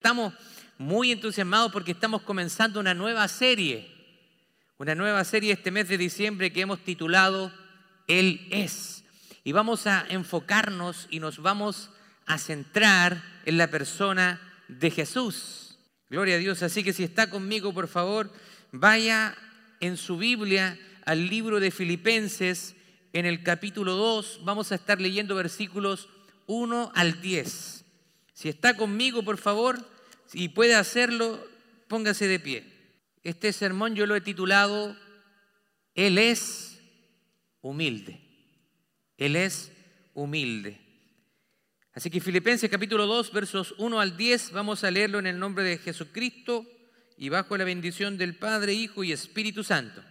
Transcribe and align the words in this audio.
Estamos 0.00 0.32
muy 0.78 1.12
entusiasmados 1.12 1.70
porque 1.72 1.92
estamos 1.92 2.22
comenzando 2.22 2.80
una 2.80 2.94
nueva 2.94 3.28
serie, 3.28 3.86
una 4.78 4.94
nueva 4.94 5.22
serie 5.24 5.52
este 5.52 5.70
mes 5.70 5.90
de 5.90 5.98
diciembre 5.98 6.54
que 6.54 6.62
hemos 6.62 6.82
titulado 6.82 7.52
Él 8.06 8.48
es. 8.50 9.04
Y 9.44 9.52
vamos 9.52 9.86
a 9.86 10.06
enfocarnos 10.08 11.06
y 11.10 11.20
nos 11.20 11.42
vamos 11.42 11.90
a 12.24 12.38
centrar 12.38 13.22
en 13.44 13.58
la 13.58 13.66
persona 13.66 14.40
de 14.68 14.90
Jesús. 14.90 15.76
Gloria 16.08 16.36
a 16.36 16.38
Dios. 16.38 16.62
Así 16.62 16.82
que 16.82 16.94
si 16.94 17.04
está 17.04 17.28
conmigo, 17.28 17.74
por 17.74 17.86
favor, 17.86 18.32
vaya 18.72 19.36
en 19.80 19.98
su 19.98 20.16
Biblia 20.16 20.78
al 21.04 21.28
libro 21.28 21.60
de 21.60 21.70
Filipenses 21.70 22.74
en 23.12 23.26
el 23.26 23.42
capítulo 23.42 23.96
2. 23.96 24.40
Vamos 24.44 24.72
a 24.72 24.76
estar 24.76 24.98
leyendo 24.98 25.34
versículos 25.34 26.08
1 26.46 26.90
al 26.94 27.20
10. 27.20 27.84
Si 28.40 28.48
está 28.48 28.74
conmigo, 28.74 29.22
por 29.22 29.36
favor, 29.36 29.89
y 30.32 30.48
puede 30.50 30.74
hacerlo, 30.74 31.44
póngase 31.88 32.28
de 32.28 32.40
pie. 32.40 32.64
Este 33.22 33.52
sermón 33.52 33.94
yo 33.94 34.06
lo 34.06 34.16
he 34.16 34.20
titulado 34.20 34.96
Él 35.94 36.18
es 36.18 36.80
humilde. 37.60 38.20
Él 39.18 39.36
es 39.36 39.72
humilde. 40.14 40.80
Así 41.92 42.08
que 42.08 42.20
Filipenses 42.20 42.70
capítulo 42.70 43.06
2, 43.06 43.32
versos 43.32 43.74
1 43.78 44.00
al 44.00 44.16
10, 44.16 44.52
vamos 44.52 44.84
a 44.84 44.90
leerlo 44.90 45.18
en 45.18 45.26
el 45.26 45.38
nombre 45.38 45.64
de 45.64 45.78
Jesucristo 45.78 46.64
y 47.18 47.28
bajo 47.28 47.56
la 47.56 47.64
bendición 47.64 48.16
del 48.16 48.36
Padre, 48.36 48.72
Hijo 48.72 49.04
y 49.04 49.12
Espíritu 49.12 49.64
Santo. 49.64 50.02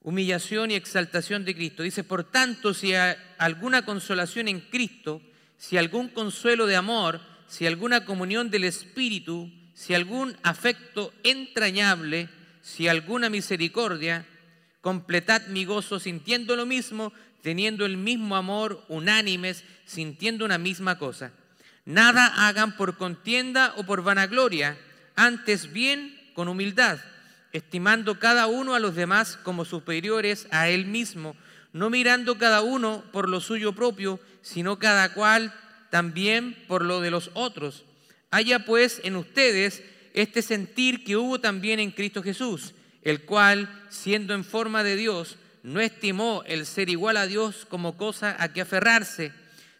Humillación 0.00 0.70
y 0.70 0.74
exaltación 0.74 1.44
de 1.44 1.54
Cristo. 1.54 1.82
Dice, 1.82 2.04
por 2.04 2.30
tanto, 2.30 2.74
si 2.74 2.94
hay 2.94 3.16
alguna 3.38 3.84
consolación 3.86 4.48
en 4.48 4.60
Cristo, 4.60 5.22
si 5.56 5.78
algún 5.78 6.08
consuelo 6.08 6.66
de 6.66 6.76
amor, 6.76 7.20
si 7.48 7.66
alguna 7.66 8.04
comunión 8.04 8.50
del 8.50 8.64
Espíritu, 8.64 9.50
si 9.74 9.94
algún 9.94 10.36
afecto 10.42 11.12
entrañable, 11.22 12.28
si 12.62 12.88
alguna 12.88 13.30
misericordia, 13.30 14.26
completad 14.80 15.46
mi 15.48 15.64
gozo 15.64 16.00
sintiendo 16.00 16.56
lo 16.56 16.66
mismo, 16.66 17.12
teniendo 17.42 17.86
el 17.86 17.96
mismo 17.96 18.36
amor, 18.36 18.84
unánimes, 18.88 19.64
sintiendo 19.84 20.44
una 20.44 20.58
misma 20.58 20.98
cosa. 20.98 21.32
Nada 21.84 22.48
hagan 22.48 22.76
por 22.76 22.96
contienda 22.96 23.74
o 23.76 23.84
por 23.84 24.02
vanagloria, 24.02 24.76
antes 25.14 25.72
bien 25.72 26.18
con 26.34 26.48
humildad, 26.48 26.98
estimando 27.52 28.18
cada 28.18 28.46
uno 28.48 28.74
a 28.74 28.80
los 28.80 28.96
demás 28.96 29.38
como 29.42 29.64
superiores 29.64 30.48
a 30.50 30.68
él 30.68 30.86
mismo, 30.86 31.36
no 31.72 31.90
mirando 31.90 32.38
cada 32.38 32.62
uno 32.62 33.04
por 33.12 33.28
lo 33.28 33.40
suyo 33.40 33.74
propio, 33.74 34.18
sino 34.42 34.78
cada 34.78 35.14
cual 35.14 35.54
también 35.90 36.56
por 36.68 36.84
lo 36.84 37.00
de 37.00 37.10
los 37.10 37.30
otros. 37.34 37.84
Haya 38.30 38.64
pues 38.64 39.00
en 39.04 39.16
ustedes 39.16 39.82
este 40.14 40.42
sentir 40.42 41.04
que 41.04 41.16
hubo 41.16 41.40
también 41.40 41.78
en 41.78 41.90
Cristo 41.90 42.22
Jesús, 42.22 42.74
el 43.02 43.22
cual, 43.22 43.68
siendo 43.88 44.34
en 44.34 44.44
forma 44.44 44.82
de 44.82 44.96
Dios, 44.96 45.36
no 45.62 45.80
estimó 45.80 46.42
el 46.46 46.64
ser 46.64 46.88
igual 46.88 47.16
a 47.16 47.26
Dios 47.26 47.66
como 47.68 47.96
cosa 47.96 48.36
a 48.38 48.52
que 48.52 48.60
aferrarse, 48.60 49.32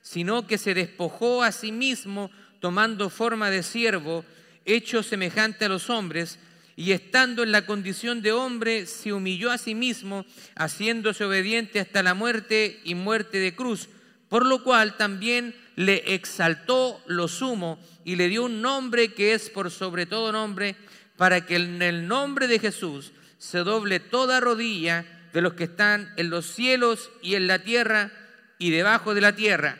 sino 0.02 0.46
que 0.46 0.58
se 0.58 0.74
despojó 0.74 1.42
a 1.42 1.52
sí 1.52 1.72
mismo 1.72 2.30
tomando 2.60 3.10
forma 3.10 3.50
de 3.50 3.62
siervo, 3.62 4.24
hecho 4.64 5.02
semejante 5.02 5.64
a 5.64 5.68
los 5.68 5.90
hombres, 5.90 6.38
y 6.76 6.92
estando 6.92 7.42
en 7.42 7.52
la 7.52 7.64
condición 7.64 8.20
de 8.20 8.32
hombre, 8.32 8.86
se 8.86 9.12
humilló 9.12 9.50
a 9.50 9.58
sí 9.58 9.74
mismo, 9.74 10.26
haciéndose 10.54 11.24
obediente 11.24 11.80
hasta 11.80 12.02
la 12.02 12.14
muerte 12.14 12.80
y 12.84 12.94
muerte 12.94 13.38
de 13.38 13.54
cruz, 13.54 13.88
por 14.28 14.44
lo 14.44 14.62
cual 14.62 14.96
también 14.96 15.54
le 15.76 16.14
exaltó 16.14 17.02
lo 17.06 17.28
sumo 17.28 17.78
y 18.04 18.16
le 18.16 18.28
dio 18.28 18.44
un 18.44 18.62
nombre 18.62 19.12
que 19.14 19.34
es 19.34 19.50
por 19.50 19.70
sobre 19.70 20.06
todo 20.06 20.32
nombre, 20.32 20.74
para 21.16 21.46
que 21.46 21.56
en 21.56 21.80
el 21.82 22.08
nombre 22.08 22.48
de 22.48 22.58
Jesús 22.58 23.12
se 23.38 23.58
doble 23.58 24.00
toda 24.00 24.40
rodilla 24.40 25.04
de 25.32 25.42
los 25.42 25.54
que 25.54 25.64
están 25.64 26.12
en 26.16 26.30
los 26.30 26.46
cielos 26.46 27.10
y 27.22 27.34
en 27.34 27.46
la 27.46 27.60
tierra 27.60 28.10
y 28.58 28.70
debajo 28.70 29.14
de 29.14 29.20
la 29.20 29.36
tierra. 29.36 29.78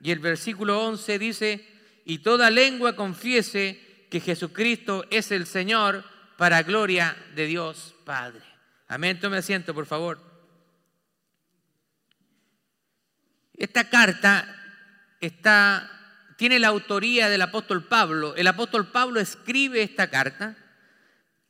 Y 0.00 0.10
el 0.10 0.18
versículo 0.18 0.84
11 0.84 1.18
dice, 1.18 1.68
y 2.04 2.18
toda 2.18 2.50
lengua 2.50 2.96
confiese 2.96 4.06
que 4.10 4.20
Jesucristo 4.20 5.04
es 5.10 5.30
el 5.30 5.46
Señor 5.46 6.04
para 6.36 6.62
gloria 6.62 7.16
de 7.34 7.46
Dios 7.46 7.94
Padre. 8.04 8.42
Amén, 8.88 9.20
tome 9.20 9.36
asiento, 9.36 9.74
por 9.74 9.86
favor. 9.86 10.20
Esta 13.56 13.88
carta 13.90 14.57
está, 15.20 15.90
tiene 16.36 16.58
la 16.58 16.68
autoría 16.68 17.28
del 17.28 17.42
apóstol 17.42 17.84
Pablo. 17.84 18.34
El 18.36 18.46
apóstol 18.46 18.90
Pablo 18.90 19.20
escribe 19.20 19.82
esta 19.82 20.10
carta 20.10 20.56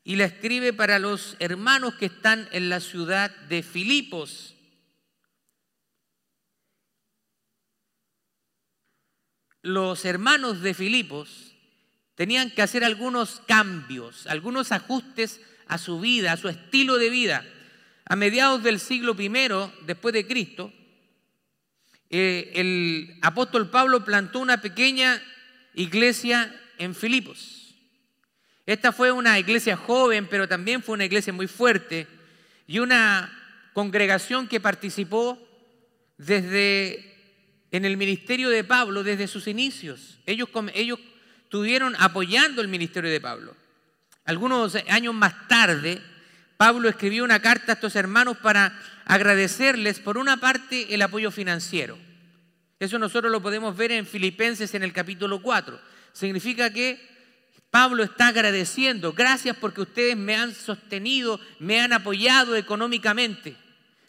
y 0.05 0.17
la 0.17 0.25
escribe 0.25 0.73
para 0.73 0.99
los 0.99 1.37
hermanos 1.39 1.95
que 1.95 2.07
están 2.07 2.49
en 2.53 2.69
la 2.69 2.81
ciudad 2.81 3.31
de 3.49 3.63
Filipos. 3.63 4.55
Los 9.61 10.05
hermanos 10.05 10.63
de 10.63 10.73
Filipos 10.73 11.55
tenían 12.15 12.51
que 12.51 12.63
hacer 12.63 12.85
algunos 12.85 13.43
cambios, 13.47 14.27
algunos 14.27 14.73
ajustes 14.73 15.41
a 15.67 15.77
su 15.79 16.01
vida, 16.01 16.33
a 16.33 16.37
su 16.37 16.49
estilo 16.49 16.97
de 16.97 17.11
vida. 17.11 17.45
A 18.07 18.17
mediados 18.17 18.63
del 18.63 18.81
siglo 18.81 19.15
I 19.19 19.29
después 19.85 20.15
de 20.15 20.27
Cristo, 20.27 20.73
eh, 22.11 22.53
el 22.55 23.19
apóstol 23.23 23.71
Pablo 23.71 24.05
plantó 24.05 24.41
una 24.41 24.61
pequeña 24.61 25.23
iglesia 25.75 26.55
en 26.79 26.95
Filipos. 26.95 27.75
Esta 28.67 28.93
fue 28.93 29.13
una 29.13 29.39
iglesia 29.39 29.77
joven, 29.77 30.27
pero 30.29 30.49
también 30.49 30.83
fue 30.83 30.95
una 30.95 31.05
iglesia 31.05 31.33
muy 31.33 31.47
fuerte 31.47 32.07
y 32.67 32.79
una 32.79 33.33
congregación 33.73 34.47
que 34.49 34.61
participó 34.61 35.39
desde 36.19 37.15
en 37.71 37.85
el 37.85 37.97
ministerio 37.97 38.49
de 38.49 38.65
Pablo 38.65 39.03
desde 39.03 39.29
sus 39.29 39.47
inicios. 39.47 40.19
Ellos, 40.27 40.49
ellos 40.75 40.99
estuvieron 41.45 41.95
apoyando 41.99 42.61
el 42.61 42.69
ministerio 42.69 43.11
de 43.11 43.21
Pablo. 43.21 43.55
Algunos 44.25 44.75
años 44.89 45.15
más 45.15 45.49
tarde, 45.49 46.03
Pablo 46.57 46.89
escribió 46.89 47.25
una 47.25 47.41
carta 47.41 47.73
a 47.73 47.75
estos 47.75 47.97
hermanos 47.97 48.37
para 48.39 48.79
agradecerles 49.09 49.99
por 49.99 50.19
una 50.19 50.37
parte 50.37 50.95
el 50.95 51.03
apoyo 51.03 51.31
financiero. 51.33 51.99
Eso 52.79 52.99
nosotros 52.99 53.33
lo 53.33 53.43
podemos 53.43 53.77
ver 53.77 53.91
en 53.91 54.07
Filipenses 54.07 54.75
en 54.75 54.85
el 54.85 54.93
capítulo 54.93 55.43
4. 55.43 55.81
Significa 56.13 56.73
que 56.73 57.01
Pablo 57.71 58.05
está 58.05 58.29
agradeciendo, 58.29 59.15
gracias 59.15 59.57
porque 59.57 59.81
ustedes 59.81 60.17
me 60.17 60.37
han 60.37 60.55
sostenido, 60.55 61.41
me 61.59 61.81
han 61.81 61.93
apoyado 61.95 62.55
económicamente. 62.55 63.57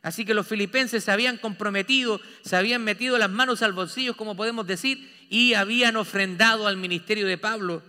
Así 0.01 0.25
que 0.25 0.33
los 0.33 0.47
filipenses 0.47 1.03
se 1.03 1.11
habían 1.11 1.37
comprometido, 1.37 2.21
se 2.41 2.55
habían 2.57 2.83
metido 2.83 3.17
las 3.17 3.29
manos 3.29 3.61
al 3.61 3.73
bolsillo, 3.73 4.15
como 4.15 4.35
podemos 4.35 4.67
decir, 4.67 5.09
y 5.29 5.53
habían 5.53 5.95
ofrendado 5.95 6.67
al 6.67 6.77
ministerio 6.77 7.25
de 7.25 7.37
Pablo 7.37 7.81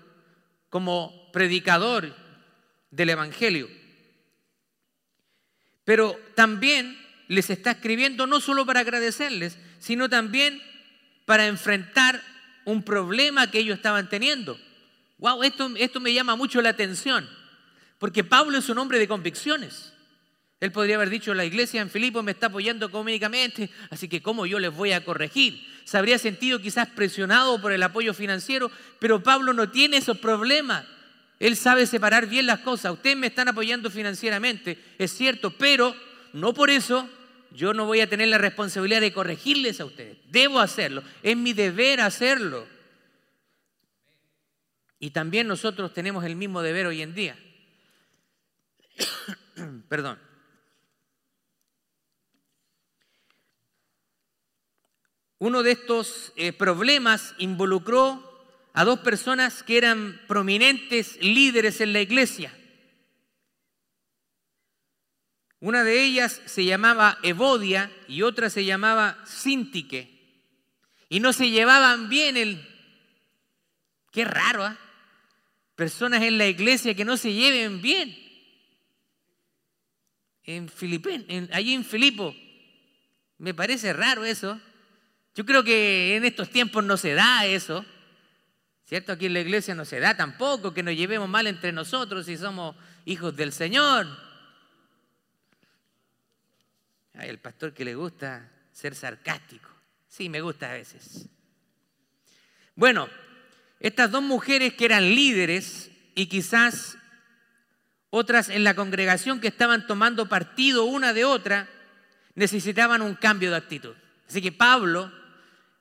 como 0.70 1.30
predicador 1.32 2.14
del 2.90 3.10
Evangelio. 3.10 3.68
Pero 5.84 6.16
también 6.34 6.99
les 7.30 7.48
está 7.48 7.70
escribiendo 7.70 8.26
no 8.26 8.40
solo 8.40 8.66
para 8.66 8.80
agradecerles, 8.80 9.56
sino 9.78 10.08
también 10.08 10.60
para 11.26 11.46
enfrentar 11.46 12.20
un 12.64 12.82
problema 12.82 13.48
que 13.48 13.60
ellos 13.60 13.76
estaban 13.76 14.08
teniendo. 14.08 14.58
Wow, 15.18 15.44
esto, 15.44 15.70
esto 15.76 16.00
me 16.00 16.12
llama 16.12 16.34
mucho 16.34 16.60
la 16.60 16.70
atención, 16.70 17.30
porque 18.00 18.24
Pablo 18.24 18.58
es 18.58 18.68
un 18.68 18.78
hombre 18.78 18.98
de 18.98 19.06
convicciones. 19.06 19.92
Él 20.58 20.72
podría 20.72 20.96
haber 20.96 21.08
dicho, 21.08 21.32
la 21.32 21.44
iglesia 21.44 21.80
en 21.80 21.88
Filipo 21.88 22.20
me 22.24 22.32
está 22.32 22.46
apoyando 22.46 22.86
económicamente, 22.86 23.70
así 23.90 24.08
que 24.08 24.20
¿cómo 24.20 24.44
yo 24.44 24.58
les 24.58 24.74
voy 24.74 24.90
a 24.90 25.04
corregir? 25.04 25.64
Se 25.84 25.98
habría 25.98 26.18
sentido 26.18 26.60
quizás 26.60 26.88
presionado 26.88 27.60
por 27.60 27.70
el 27.70 27.82
apoyo 27.84 28.12
financiero, 28.12 28.72
pero 28.98 29.22
Pablo 29.22 29.52
no 29.52 29.70
tiene 29.70 29.98
esos 29.98 30.18
problemas. 30.18 30.84
Él 31.38 31.56
sabe 31.56 31.86
separar 31.86 32.26
bien 32.26 32.46
las 32.46 32.58
cosas. 32.58 32.92
Ustedes 32.92 33.16
me 33.16 33.28
están 33.28 33.46
apoyando 33.46 33.88
financieramente, 33.88 34.82
es 34.98 35.12
cierto, 35.12 35.52
pero 35.52 35.94
no 36.32 36.52
por 36.52 36.70
eso 36.70 37.08
yo 37.52 37.74
no 37.74 37.86
voy 37.86 38.00
a 38.00 38.08
tener 38.08 38.28
la 38.28 38.38
responsabilidad 38.38 39.00
de 39.00 39.12
corregirles 39.12 39.80
a 39.80 39.84
ustedes. 39.84 40.18
Debo 40.30 40.60
hacerlo. 40.60 41.02
Es 41.22 41.36
mi 41.36 41.52
deber 41.52 42.00
hacerlo. 42.00 42.66
Y 44.98 45.10
también 45.10 45.48
nosotros 45.48 45.92
tenemos 45.94 46.24
el 46.24 46.36
mismo 46.36 46.62
deber 46.62 46.86
hoy 46.86 47.02
en 47.02 47.14
día. 47.14 47.38
Perdón. 49.88 50.18
Uno 55.38 55.62
de 55.62 55.72
estos 55.72 56.34
eh, 56.36 56.52
problemas 56.52 57.34
involucró 57.38 58.30
a 58.74 58.84
dos 58.84 59.00
personas 59.00 59.62
que 59.62 59.78
eran 59.78 60.20
prominentes 60.28 61.16
líderes 61.22 61.80
en 61.80 61.94
la 61.94 62.00
iglesia. 62.02 62.52
Una 65.60 65.84
de 65.84 66.02
ellas 66.02 66.40
se 66.46 66.64
llamaba 66.64 67.18
Evodia 67.22 67.92
y 68.08 68.22
otra 68.22 68.48
se 68.48 68.64
llamaba 68.64 69.18
Sintique. 69.26 70.08
Y 71.08 71.20
no 71.20 71.32
se 71.32 71.50
llevaban 71.50 72.08
bien 72.08 72.36
el... 72.36 72.66
Qué 74.10 74.24
raro, 74.24 74.64
¿ah? 74.64 74.78
personas 75.80 76.22
en 76.22 76.36
la 76.36 76.46
iglesia 76.46 76.94
que 76.94 77.06
no 77.06 77.16
se 77.16 77.32
lleven 77.32 77.80
bien. 77.80 78.14
En 80.44 80.68
Filipen, 80.68 81.48
allí 81.54 81.72
en 81.72 81.86
Filipo. 81.86 82.36
Me 83.38 83.54
parece 83.54 83.94
raro 83.94 84.26
eso. 84.26 84.60
Yo 85.34 85.46
creo 85.46 85.64
que 85.64 86.16
en 86.16 86.26
estos 86.26 86.50
tiempos 86.50 86.84
no 86.84 86.98
se 86.98 87.14
da 87.14 87.46
eso. 87.46 87.82
¿Cierto? 88.84 89.12
Aquí 89.12 89.24
en 89.24 89.32
la 89.32 89.40
iglesia 89.40 89.74
no 89.74 89.86
se 89.86 90.00
da 90.00 90.14
tampoco 90.14 90.74
que 90.74 90.82
nos 90.82 90.94
llevemos 90.94 91.30
mal 91.30 91.46
entre 91.46 91.72
nosotros 91.72 92.26
si 92.26 92.36
somos 92.36 92.76
hijos 93.06 93.34
del 93.34 93.50
Señor. 93.50 94.06
El 97.22 97.38
pastor 97.38 97.74
que 97.74 97.84
le 97.84 97.94
gusta 97.94 98.50
ser 98.72 98.94
sarcástico. 98.94 99.68
Sí, 100.08 100.28
me 100.28 100.40
gusta 100.40 100.70
a 100.70 100.74
veces. 100.74 101.28
Bueno, 102.74 103.08
estas 103.78 104.10
dos 104.10 104.22
mujeres 104.22 104.74
que 104.74 104.84
eran 104.84 105.14
líderes 105.14 105.90
y 106.14 106.26
quizás 106.26 106.96
otras 108.10 108.48
en 108.48 108.64
la 108.64 108.74
congregación 108.74 109.40
que 109.40 109.48
estaban 109.48 109.86
tomando 109.86 110.28
partido 110.28 110.84
una 110.84 111.12
de 111.12 111.24
otra, 111.24 111.68
necesitaban 112.34 113.02
un 113.02 113.14
cambio 113.14 113.50
de 113.50 113.56
actitud. 113.56 113.94
Así 114.28 114.42
que 114.42 114.52
Pablo 114.52 115.12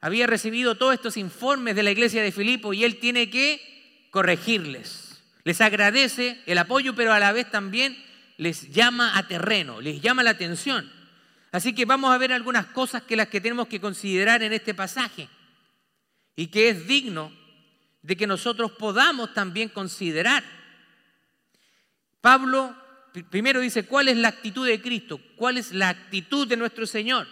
había 0.02 0.28
recibido 0.28 0.76
todos 0.76 0.94
estos 0.94 1.18
informes 1.18 1.76
de 1.76 1.84
la 1.84 1.92
iglesia 1.92 2.22
de 2.22 2.32
Filipo 2.32 2.74
y 2.74 2.84
él 2.84 3.00
tiene 3.00 3.30
que 3.30 4.08
corregirles. 4.12 5.22
Les 5.44 5.62
agradece 5.62 6.42
el 6.46 6.58
apoyo, 6.58 6.96
pero 6.96 7.14
a 7.14 7.20
la 7.20 7.32
vez 7.32 7.50
también 7.50 7.98
les 8.38 8.72
llama 8.72 9.18
a 9.18 9.28
terreno, 9.28 9.82
les 9.82 10.02
llama 10.02 10.24
la 10.24 10.32
atención. 10.32 10.99
Así 11.52 11.74
que 11.74 11.86
vamos 11.86 12.12
a 12.12 12.18
ver 12.18 12.32
algunas 12.32 12.68
cosas 12.68 13.04
que 13.04 13.16
las 13.16 13.28
que 13.28 13.42
tenemos 13.42 13.68
que 13.68 13.82
considerar 13.82 14.44
en 14.44 14.54
este 14.54 14.74
pasaje 14.74 15.28
y 16.36 16.48
que 16.48 16.70
es 16.70 16.88
digno 16.88 17.32
de 18.02 18.16
que 18.16 18.28
nosotros 18.28 18.72
podamos 18.74 19.34
también 19.34 19.70
considerar. 19.70 20.44
Pablo 22.22 22.76
primero 23.30 23.60
dice, 23.60 23.86
¿cuál 23.86 24.08
es 24.08 24.18
la 24.18 24.30
actitud 24.30 24.66
de 24.66 24.82
Cristo? 24.82 25.20
¿Cuál 25.36 25.58
es 25.58 25.72
la 25.72 25.90
actitud 25.90 26.48
de 26.48 26.58
nuestro 26.58 26.86
Señor? 26.86 27.28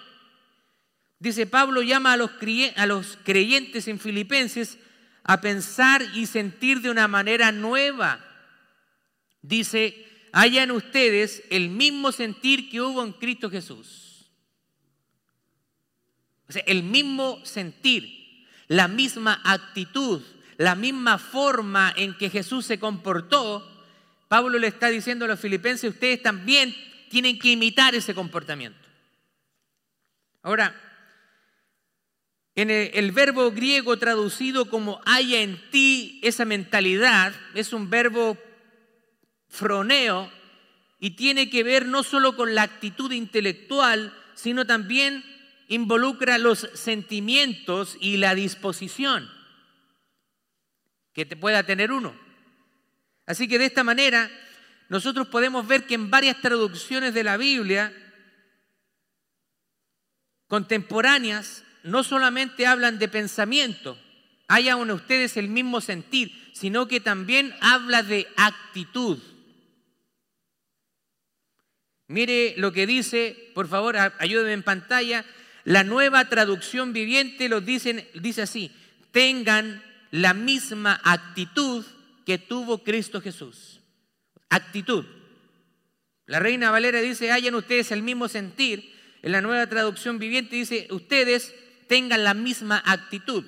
Dice, 1.20 1.48
Pablo 1.48 1.82
llama 1.82 2.14
a 2.14 2.18
los, 2.18 3.18
creyentes 3.24 3.88
en 3.88 4.00
Filipenses 4.00 4.78
a 5.24 5.42
pensar 5.42 6.04
y 6.14 6.26
sentir 6.26 6.82
de 6.82 6.90
una 6.90 7.08
manera 7.08 7.52
nueva. 7.52 8.24
Dice, 9.42 10.06
hayan 10.32 10.72
ustedes 10.72 11.44
el 11.50 11.70
mismo 11.70 12.12
sentir 12.12 12.70
que 12.70 12.82
hubo 12.82 13.04
en 13.04 13.14
Cristo 13.14 13.50
Jesús. 13.50 14.07
O 16.50 16.54
sea, 16.54 16.64
el 16.66 16.84
mismo 16.84 17.40
sentir, 17.44 18.46
la 18.68 18.88
misma 18.88 19.42
actitud, 19.44 20.22
la 20.58 20.76
misma 20.76 21.18
forma 21.18 21.94
en 21.96 22.18
que 22.18 22.30
Jesús 22.30 22.66
se 22.66 22.80
comportó, 22.80 23.66
Pablo 24.28 24.58
le 24.58 24.68
está 24.68 24.90
diciendo 24.90 25.26
a 25.26 25.28
los 25.28 25.40
filipenses, 25.40 25.92
ustedes 25.92 26.22
también 26.22 26.76
tienen 27.10 27.38
que 27.40 27.52
imitar 27.52 27.96
ese 27.96 28.14
comportamiento. 28.14 28.80
Ahora, 30.42 30.76
en 32.56 32.72
el, 32.72 32.92
el, 32.94 33.12
verbo 33.12 33.52
griego 33.52 33.98
traducido 33.98 34.70
como 34.70 35.00
haya 35.06 35.42
en 35.42 35.62
ti 35.70 36.20
esa 36.24 36.46
mentalidad, 36.46 37.34
es 37.54 37.72
un 37.72 37.90
verbo 37.90 38.38
froneo 39.48 40.32
y 41.00 41.12
tiene 41.12 41.50
que 41.50 41.64
ver 41.64 41.86
no 41.86 42.04
solo 42.04 42.36
con 42.36 42.56
la 42.56 42.64
actitud 42.64 43.12
intelectual, 43.12 44.14
sino 44.34 44.66
también 44.66 45.24
involucra 45.68 46.38
los 46.38 46.70
sentimientos 46.74 47.98
y 48.00 48.18
la 48.18 48.36
disposición 48.36 49.30
que 51.14 51.26
te 51.26 51.36
pueda 51.36 51.64
tener 51.64 51.92
uno. 51.92 52.16
Así 53.26 53.48
que 53.48 53.60
de 53.60 53.66
esta 53.66 53.84
manera 53.84 54.32
nosotros 54.90 55.28
podemos 55.28 55.68
ver 55.68 55.86
que 55.86 55.96
en 55.96 56.10
varias 56.10 56.42
traducciones 56.42 57.14
de 57.14 57.24
la 57.24 57.38
Biblia 57.38 57.94
contemporáneas 60.48 61.64
no 61.84 62.04
solamente 62.04 62.66
hablan 62.66 63.00
de 63.00 63.10
pensamiento, 63.10 64.00
haya 64.48 64.74
en 64.74 64.92
ustedes 64.92 65.36
el 65.38 65.50
mismo 65.50 65.82
sentir, 65.82 66.52
sino 66.54 66.88
que 66.88 67.00
también 67.02 67.54
habla 67.62 68.04
de 68.04 68.28
actitud. 68.38 69.20
Mire 72.08 72.56
lo 72.58 72.72
que 72.72 72.88
dice, 72.88 73.52
por 73.54 73.68
favor, 73.68 73.98
ayúdenme 73.98 74.54
en 74.54 74.64
pantalla, 74.64 75.26
la 75.68 75.84
nueva 75.84 76.30
traducción 76.30 76.94
viviente 76.94 77.50
lo 77.50 77.60
dice 77.60 78.42
así, 78.42 78.72
tengan 79.12 79.84
la 80.12 80.34
misma 80.34 81.02
actitud 81.04 81.86
que 82.26 82.38
tuvo 82.38 82.86
Cristo 82.86 83.20
Jesús. 83.20 83.82
Actitud. 84.48 85.04
La 86.26 86.40
Reina 86.40 86.72
Valera 86.72 87.02
dice, 87.02 87.34
hayan 87.34 87.54
ustedes 87.54 87.92
el 87.92 88.02
mismo 88.02 88.30
sentir. 88.30 88.96
En 89.22 89.34
la 89.34 89.42
nueva 89.42 89.68
traducción 89.68 90.20
viviente 90.20 90.56
dice, 90.56 90.88
ustedes 90.90 91.54
tengan 91.90 92.24
la 92.24 92.34
misma 92.34 92.82
actitud. 92.86 93.44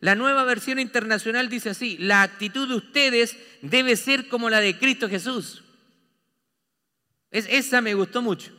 La 0.00 0.16
nueva 0.16 0.42
versión 0.42 0.80
internacional 0.80 1.48
dice 1.48 1.70
así, 1.70 1.96
la 1.98 2.22
actitud 2.22 2.66
de 2.66 2.74
ustedes 2.74 3.36
debe 3.62 3.94
ser 3.94 4.26
como 4.26 4.50
la 4.50 4.58
de 4.58 4.76
Cristo 4.76 5.08
Jesús. 5.08 5.62
Es, 7.30 7.46
esa 7.48 7.80
me 7.80 7.94
gustó 7.94 8.22
mucho. 8.22 8.50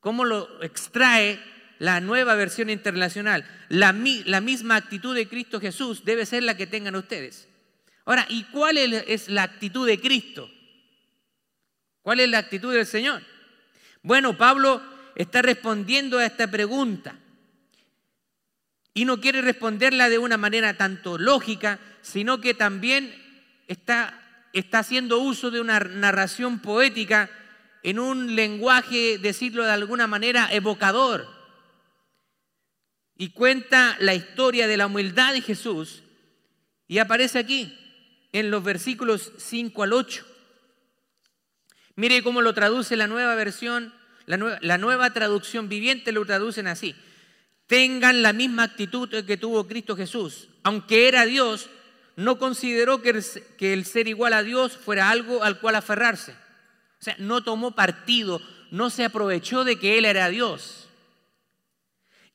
Cómo 0.00 0.26
lo 0.26 0.62
extrae 0.62 1.56
la 1.78 2.00
nueva 2.00 2.34
versión 2.34 2.70
internacional, 2.70 3.44
la, 3.68 3.94
la, 4.24 4.40
misma 4.40 4.76
actitud 4.76 5.14
de 5.14 5.28
Cristo 5.28 5.60
Jesús 5.60 6.04
debe 6.04 6.26
ser 6.26 6.42
la 6.42 6.56
que 6.56 6.66
tengan 6.66 6.96
ustedes. 6.96 7.48
Ahora, 8.04 8.26
¿y 8.28 8.44
cuál 8.44 8.78
es 8.78 9.28
la 9.28 9.44
actitud 9.44 9.86
de 9.86 10.00
Cristo? 10.00 10.50
¿Cuál 12.02 12.20
es 12.20 12.28
la 12.28 12.38
actitud 12.38 12.72
del 12.72 12.86
Señor? 12.86 13.22
Bueno, 14.02 14.36
Pablo 14.36 14.82
está 15.14 15.42
respondiendo 15.42 16.18
a 16.18 16.24
esta 16.24 16.50
pregunta 16.50 17.16
y 18.94 19.04
no 19.04 19.20
quiere 19.20 19.42
responderla 19.42 20.08
de 20.08 20.18
una 20.18 20.36
manera 20.36 20.76
tanto 20.76 21.18
lógica, 21.18 21.78
sino 22.02 22.40
que 22.40 22.54
también 22.54 23.14
está, 23.68 24.48
está 24.52 24.80
haciendo 24.80 25.18
uso 25.18 25.50
de 25.50 25.60
una 25.60 25.78
narración 25.78 26.60
poética 26.60 27.30
en 27.82 27.98
un 27.98 28.34
lenguaje, 28.34 29.18
decirlo 29.18 29.64
de 29.64 29.72
alguna 29.72 30.06
manera, 30.06 30.48
evocador 30.50 31.37
y 33.18 33.30
cuenta 33.30 33.96
la 33.98 34.14
historia 34.14 34.68
de 34.68 34.76
la 34.76 34.86
humildad 34.86 35.32
de 35.32 35.42
Jesús 35.42 36.04
y 36.86 36.98
aparece 36.98 37.40
aquí 37.40 37.76
en 38.32 38.50
los 38.50 38.62
versículos 38.62 39.32
5 39.36 39.82
al 39.82 39.92
8. 39.92 40.24
Mire 41.96 42.22
cómo 42.22 42.42
lo 42.42 42.54
traduce 42.54 42.96
la 42.96 43.08
nueva 43.08 43.34
versión, 43.34 43.92
la 44.26 44.78
nueva, 44.78 45.12
traducción 45.12 45.68
viviente 45.68 46.12
lo 46.12 46.24
traducen 46.24 46.68
así. 46.68 46.94
Tengan 47.66 48.22
la 48.22 48.32
misma 48.32 48.62
actitud 48.62 49.08
que 49.24 49.36
tuvo 49.36 49.66
Cristo 49.66 49.96
Jesús. 49.96 50.48
Aunque 50.62 51.08
era 51.08 51.26
Dios, 51.26 51.68
no 52.14 52.38
consideró 52.38 53.02
que 53.02 53.10
el, 53.10 53.24
que 53.58 53.72
el 53.72 53.84
ser 53.84 54.06
igual 54.06 54.32
a 54.32 54.44
Dios 54.44 54.76
fuera 54.76 55.10
algo 55.10 55.42
al 55.42 55.58
cual 55.58 55.74
aferrarse. 55.74 56.32
O 57.00 57.02
sea, 57.02 57.16
no 57.18 57.42
tomó 57.42 57.74
partido, 57.74 58.40
no 58.70 58.90
se 58.90 59.04
aprovechó 59.04 59.64
de 59.64 59.76
que 59.78 59.98
Él 59.98 60.04
era 60.04 60.28
Dios 60.28 60.87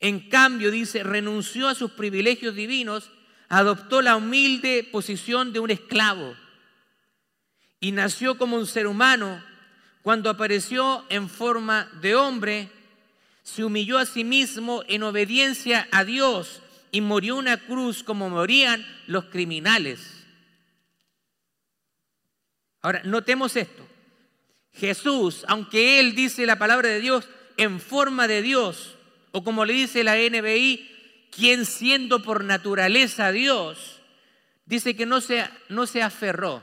en 0.04 0.20
cambio, 0.28 0.70
dice, 0.70 1.02
renunció 1.02 1.66
a 1.66 1.74
sus 1.74 1.92
privilegios 1.92 2.54
divinos, 2.54 3.10
adoptó 3.48 4.02
la 4.02 4.16
humilde 4.16 4.86
posición 4.92 5.54
de 5.54 5.60
un 5.60 5.70
esclavo 5.70 6.36
y 7.80 7.90
nació 7.90 8.36
como 8.36 8.58
un 8.58 8.66
ser 8.66 8.86
humano. 8.86 9.42
Cuando 10.02 10.28
apareció 10.28 11.06
en 11.08 11.30
forma 11.30 11.90
de 12.02 12.16
hombre, 12.16 12.68
se 13.42 13.64
humilló 13.64 13.96
a 13.96 14.04
sí 14.04 14.24
mismo 14.24 14.82
en 14.88 15.04
obediencia 15.04 15.88
a 15.90 16.04
Dios 16.04 16.60
y 16.92 17.00
murió 17.00 17.36
una 17.36 17.56
cruz 17.56 18.02
como 18.02 18.28
morían 18.28 18.86
los 19.06 19.24
criminales. 19.24 20.26
Ahora, 22.82 23.00
notemos 23.04 23.56
esto. 23.56 23.88
Jesús, 24.74 25.46
aunque 25.48 25.98
Él 25.98 26.14
dice 26.14 26.44
la 26.44 26.58
palabra 26.58 26.90
de 26.90 27.00
Dios 27.00 27.26
en 27.56 27.80
forma 27.80 28.28
de 28.28 28.42
Dios, 28.42 28.98
o 29.36 29.42
como 29.42 29.64
le 29.64 29.72
dice 29.72 30.04
la 30.04 30.14
NBI, 30.14 31.28
quien 31.32 31.66
siendo 31.66 32.22
por 32.22 32.44
naturaleza 32.44 33.32
Dios, 33.32 34.00
dice 34.64 34.94
que 34.94 35.06
no 35.06 35.20
se, 35.20 35.44
no 35.68 35.88
se 35.88 36.02
aferró, 36.02 36.62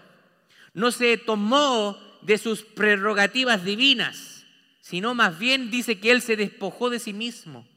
no 0.74 0.94
se 0.94 1.18
tomó 1.18 2.00
de 2.22 2.38
sus 2.38 2.62
prerrogativas 2.63 3.66
divinas, 3.66 4.46
sino 4.80 5.13
más 5.13 5.38
bien 5.38 5.70
dice 5.70 6.00
que 6.00 6.12
Él 6.12 6.22
se 6.22 6.38
despojó 6.38 6.90
de 6.90 7.00
sí 7.00 7.12
mismo 7.12 7.68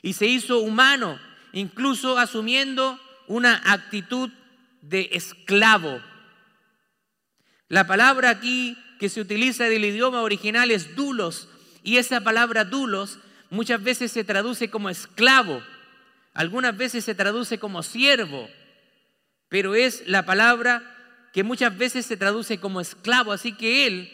y 0.00 0.14
se 0.14 0.26
hizo 0.26 0.60
humano, 0.60 1.20
incluso 1.52 2.16
asumiendo 2.16 2.98
una 3.26 3.60
actitud 3.70 4.30
de 4.80 5.10
esclavo. 5.12 6.00
La 7.68 7.86
palabra 7.86 8.30
aquí 8.30 8.78
que 8.98 9.10
se 9.10 9.20
utiliza 9.20 9.64
del 9.64 9.84
idioma 9.84 10.22
original 10.22 10.70
es 10.70 10.96
dulos, 10.96 11.50
y 11.82 11.98
esa 11.98 12.22
palabra 12.22 12.64
dulos 12.64 13.18
muchas 13.54 13.82
veces 13.82 14.12
se 14.12 14.24
traduce 14.24 14.68
como 14.68 14.90
esclavo, 14.90 15.62
algunas 16.34 16.76
veces 16.76 17.04
se 17.04 17.14
traduce 17.14 17.58
como 17.58 17.82
siervo, 17.82 18.48
pero 19.48 19.74
es 19.74 20.06
la 20.06 20.26
palabra 20.26 20.82
que 21.32 21.44
muchas 21.44 21.76
veces 21.76 22.04
se 22.04 22.16
traduce 22.16 22.58
como 22.58 22.80
esclavo, 22.80 23.32
así 23.32 23.52
que 23.52 23.86
él 23.86 24.12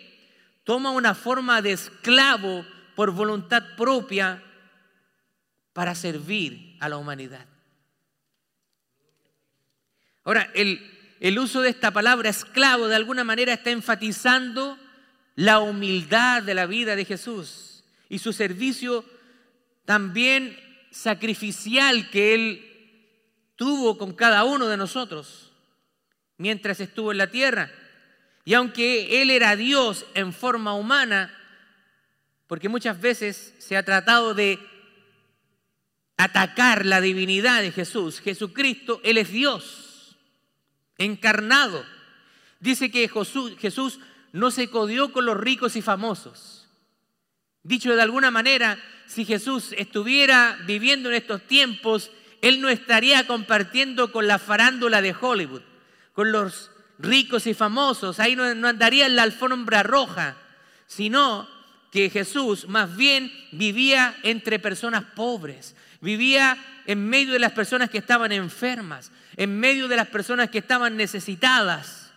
toma 0.64 0.90
una 0.90 1.14
forma 1.14 1.62
de 1.62 1.72
esclavo 1.72 2.64
por 2.94 3.10
voluntad 3.12 3.62
propia 3.76 4.42
para 5.72 5.94
servir 5.94 6.76
a 6.80 6.88
la 6.88 6.98
humanidad. 6.98 7.46
Ahora, 10.24 10.50
el, 10.54 11.38
uso 11.38 11.62
de 11.62 11.70
esta 11.70 11.90
palabra 11.90 12.28
esclavo 12.28 12.88
de 12.88 12.96
alguna 12.96 13.24
manera 13.24 13.54
está 13.54 13.70
enfatizando 13.70 14.78
la 15.34 15.60
humildad 15.60 16.42
de 16.42 16.54
la 16.54 16.66
vida 16.66 16.94
de 16.94 17.06
Jesús 17.06 17.84
y 18.08 18.18
su 18.18 18.32
servicio 18.32 19.04
también 19.90 20.56
sacrificial 20.92 22.10
que 22.10 22.32
Él 22.32 23.10
tuvo 23.56 23.98
con 23.98 24.12
cada 24.12 24.44
uno 24.44 24.68
de 24.68 24.76
nosotros 24.76 25.50
mientras 26.36 26.78
estuvo 26.78 27.10
en 27.10 27.18
la 27.18 27.32
tierra. 27.32 27.72
Y 28.44 28.54
aunque 28.54 29.20
Él 29.20 29.30
era 29.30 29.56
Dios 29.56 30.06
en 30.14 30.32
forma 30.32 30.74
humana, 30.74 31.36
porque 32.46 32.68
muchas 32.68 33.00
veces 33.00 33.52
se 33.58 33.76
ha 33.76 33.84
tratado 33.84 34.32
de 34.32 34.60
atacar 36.16 36.86
la 36.86 37.00
divinidad 37.00 37.60
de 37.60 37.72
Jesús, 37.72 38.20
Jesucristo, 38.20 39.00
Él 39.02 39.18
es 39.18 39.32
Dios, 39.32 40.16
encarnado. 40.98 41.84
Dice 42.60 42.92
que 42.92 43.08
Jesús 43.58 43.98
no 44.30 44.52
se 44.52 44.70
codió 44.70 45.12
con 45.12 45.26
los 45.26 45.36
ricos 45.36 45.74
y 45.74 45.82
famosos. 45.82 46.59
Dicho 47.62 47.94
de 47.94 48.02
alguna 48.02 48.30
manera, 48.30 48.78
si 49.06 49.24
Jesús 49.24 49.74
estuviera 49.76 50.58
viviendo 50.66 51.08
en 51.08 51.16
estos 51.16 51.42
tiempos, 51.42 52.10
Él 52.40 52.60
no 52.60 52.68
estaría 52.68 53.26
compartiendo 53.26 54.12
con 54.12 54.26
la 54.26 54.38
farándula 54.38 55.02
de 55.02 55.14
Hollywood, 55.18 55.62
con 56.12 56.32
los 56.32 56.70
ricos 56.98 57.46
y 57.46 57.54
famosos, 57.54 58.20
ahí 58.20 58.36
no, 58.36 58.44
andaría 58.44 59.06
en 59.06 59.16
la 59.16 59.22
alfombra 59.24 59.82
roja, 59.82 60.36
sino 60.86 61.48
que 61.90 62.08
Jesús 62.08 62.68
más 62.68 62.96
bien 62.96 63.32
vivía 63.52 64.16
entre 64.22 64.58
personas 64.58 65.04
pobres, 65.16 65.74
vivía 66.00 66.56
en 66.86 67.08
medio 67.08 67.32
de 67.32 67.38
las 67.38 67.52
personas 67.52 67.90
que 67.90 67.98
estaban 67.98 68.32
enfermas, 68.32 69.10
en 69.36 69.58
medio 69.58 69.88
de 69.88 69.96
las 69.96 70.08
personas 70.08 70.50
que 70.50 70.58
estaban 70.58 70.96
necesitadas, 70.96 72.12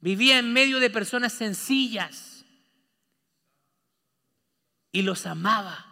vivía 0.00 0.38
en 0.38 0.52
medio 0.52 0.80
de 0.80 0.90
personas 0.90 1.32
sencillas 1.32 2.33
y 4.94 5.02
los 5.02 5.26
amaba. 5.26 5.84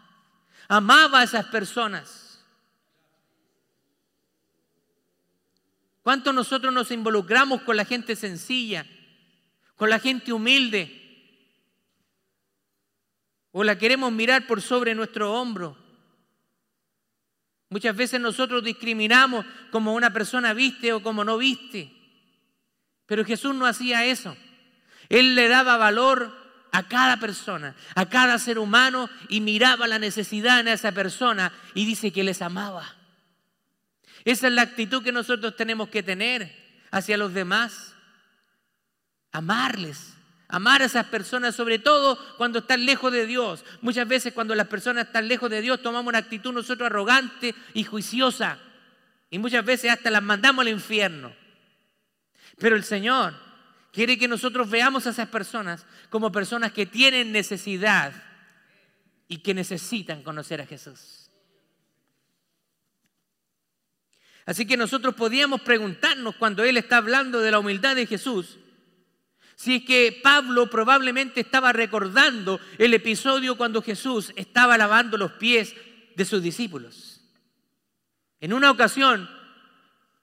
Amaba 0.69 1.21
a 1.21 1.25
esas 1.25 1.47
personas. 1.47 2.41
¿Cuánto 6.03 6.33
nosotros 6.33 6.73
nos 6.73 6.93
involucramos 6.93 7.63
con 7.63 7.77
la 7.77 7.85
gente 7.85 8.15
sencilla, 8.15 8.87
con 9.75 9.91
la 9.91 9.99
gente 9.99 10.33
humilde? 10.33 11.01
¿O 13.51 13.65
la 13.65 13.77
queremos 13.77 14.13
mirar 14.13 14.47
por 14.47 14.63
sobre 14.63 14.95
nuestro 14.95 15.35
hombro? 15.35 15.77
Muchas 17.71 17.97
veces 17.97 18.21
nosotros 18.21 18.63
discriminamos 18.63 19.45
como 19.73 19.95
una 19.95 20.13
persona 20.13 20.55
viste 20.55 20.93
o 20.93 21.03
como 21.03 21.25
no 21.25 21.39
viste. 21.39 21.93
Pero 23.07 23.25
Jesús 23.25 23.53
no 23.53 23.67
hacía 23.67 24.05
eso. 24.05 24.37
Él 25.09 25.35
le 25.35 25.49
daba 25.49 25.77
valor 25.77 26.42
a 26.73 26.89
cada 26.89 27.19
persona, 27.19 27.77
a 27.95 28.09
cada 28.09 28.39
ser 28.39 28.59
humano 28.59 29.09
y 29.29 29.41
miraba 29.41 29.87
la 29.87 29.99
necesidad 29.99 30.61
en 30.61 30.69
esa 30.69 30.91
persona 30.91 31.53
y 31.75 31.85
dice 31.85 32.11
que 32.11 32.25
les 32.25 32.41
amaba. 32.41 32.97
Esa 34.25 34.47
es 34.47 34.53
la 34.55 34.63
actitud 34.63 35.03
que 35.03 35.13
nosotros 35.13 35.55
tenemos 35.55 35.91
que 35.91 36.03
tener 36.03 36.51
hacia 36.91 37.19
los 37.19 37.35
demás. 37.35 37.95
Amarles, 39.33 40.15
amar 40.49 40.83
a 40.83 40.87
esas 40.87 41.07
personas, 41.07 41.55
sobre 41.55 41.79
todo 41.79 42.19
cuando 42.37 42.61
están 42.61 42.87
lejos 42.87 43.13
de 43.13 43.27
Dios. 43.27 43.65
Muchas 43.83 44.09
veces 44.09 44.33
cuando 44.33 44.55
las 44.55 44.69
personas 44.69 45.07
están 45.07 45.29
lejos 45.29 45.51
de 45.51 45.61
Dios 45.61 45.83
tomamos 45.83 46.09
una 46.09 46.19
actitud 46.19 46.53
nosotros 46.53 46.87
arrogante 46.87 47.55
y 47.75 47.85
juiciosa. 47.85 48.59
Y 49.31 49.39
muchas 49.39 49.65
veces 49.65 49.91
hasta 49.91 50.11
las 50.11 50.23
mandamos 50.23 50.63
al 50.63 50.69
infierno. 50.69 51.35
Pero 52.59 52.77
el 52.77 52.85
Señor 52.85 53.35
Quiere 53.93 54.19
que 54.19 54.27
nosotros 54.27 54.71
veamos 54.71 55.07
a 55.07 55.11
esas 55.11 55.29
personas 55.29 55.85
como 56.09 56.33
personas 56.33 56.73
que 56.73 56.87
tienen 56.87 57.31
necesidad 57.31 58.15
y 59.29 59.39
que 59.39 59.53
necesitan 59.53 60.23
conocer 60.23 60.63
a 60.63 60.67
Jesús. 60.67 61.31
Así 64.47 64.67
que 64.67 64.79
nosotros 64.79 65.15
podíamos 65.15 65.61
preguntarnos 65.61 66.37
cuando 66.37 66.65
él 66.65 66.79
está 66.79 66.97
hablando 66.97 67.41
de 67.41 67.51
la 67.51 67.59
humildad 67.59 67.95
de 67.95 68.07
Jesús, 68.07 68.59
si 69.55 69.77
es 69.77 69.85
que 69.85 70.21
Pablo 70.23 70.69
probablemente 70.71 71.41
estaba 71.41 71.73
recordando 71.73 72.59
el 72.79 72.95
episodio 72.95 73.57
cuando 73.57 73.83
Jesús 73.83 74.33
estaba 74.37 74.77
lavando 74.79 75.19
los 75.19 75.33
pies 75.33 75.77
de 76.17 76.25
sus 76.25 76.43
discípulos. 76.43 77.21
En 78.41 78.55
una 78.55 78.71
ocasión, 78.71 79.31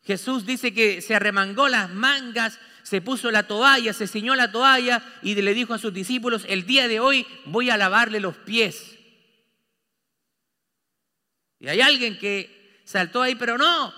Jesús 0.04 0.46
dice 0.46 0.74
que 0.74 1.02
se 1.02 1.16
arremangó 1.16 1.70
las 1.70 1.90
mangas 1.90 2.60
se 2.90 3.02
puso 3.02 3.30
la 3.30 3.44
toalla, 3.44 3.94
se 3.94 4.08
ciñó 4.08 4.34
la 4.34 4.52
toalla 4.52 5.04
y 5.22 5.36
le 5.36 5.54
dijo 5.54 5.76
a 5.76 5.78
sus 5.78 5.94
discípulos, 5.94 6.44
el 6.50 6.66
día 6.66 6.88
de 6.88 7.00
hoy 7.00 7.24
voy 7.46 7.70
a 7.70 7.78
lavarle 7.78 8.20
los 8.20 8.36
pies. 8.36 8.98
Y 11.60 11.68
hay 11.68 11.82
alguien 11.82 12.18
que 12.18 12.82
saltó 12.86 13.22
ahí, 13.22 13.36
pero 13.36 13.60
no, 13.60 13.94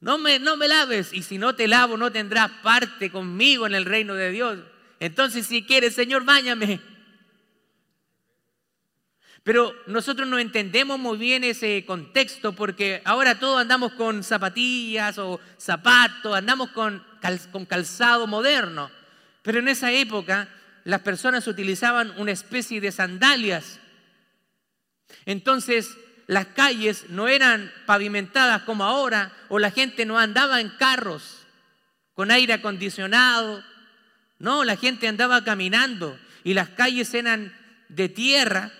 no 0.00 0.18
me, 0.18 0.40
no 0.40 0.56
me 0.56 0.66
laves. 0.66 1.12
Y 1.12 1.22
si 1.22 1.38
no 1.38 1.54
te 1.54 1.68
lavo, 1.68 1.96
no 1.96 2.10
tendrás 2.10 2.50
parte 2.64 3.12
conmigo 3.12 3.64
en 3.64 3.76
el 3.76 3.84
reino 3.84 4.14
de 4.14 4.32
Dios. 4.32 4.58
Entonces, 4.98 5.46
si 5.46 5.62
quieres, 5.62 5.94
Señor, 5.94 6.24
báñame. 6.24 6.80
Pero 9.44 9.72
nosotros 9.86 10.26
no 10.26 10.40
entendemos 10.40 10.98
muy 10.98 11.16
bien 11.16 11.44
ese 11.44 11.84
contexto 11.86 12.54
porque 12.56 13.02
ahora 13.04 13.38
todos 13.38 13.60
andamos 13.60 13.92
con 13.92 14.24
zapatillas 14.24 15.16
o 15.18 15.38
zapatos, 15.56 16.34
andamos 16.34 16.70
con, 16.70 17.05
con 17.52 17.66
calzado 17.66 18.26
moderno. 18.26 18.90
Pero 19.42 19.58
en 19.58 19.68
esa 19.68 19.92
época 19.92 20.48
las 20.84 21.00
personas 21.00 21.46
utilizaban 21.46 22.12
una 22.16 22.32
especie 22.32 22.80
de 22.80 22.92
sandalias. 22.92 23.80
Entonces 25.24 25.96
las 26.26 26.46
calles 26.46 27.06
no 27.08 27.28
eran 27.28 27.72
pavimentadas 27.86 28.62
como 28.62 28.84
ahora 28.84 29.32
o 29.48 29.58
la 29.58 29.70
gente 29.70 30.04
no 30.04 30.18
andaba 30.18 30.60
en 30.60 30.70
carros 30.70 31.46
con 32.14 32.30
aire 32.30 32.54
acondicionado. 32.54 33.62
No, 34.38 34.64
la 34.64 34.76
gente 34.76 35.08
andaba 35.08 35.44
caminando 35.44 36.18
y 36.44 36.54
las 36.54 36.68
calles 36.70 37.12
eran 37.14 37.56
de 37.88 38.08
tierra 38.08 38.72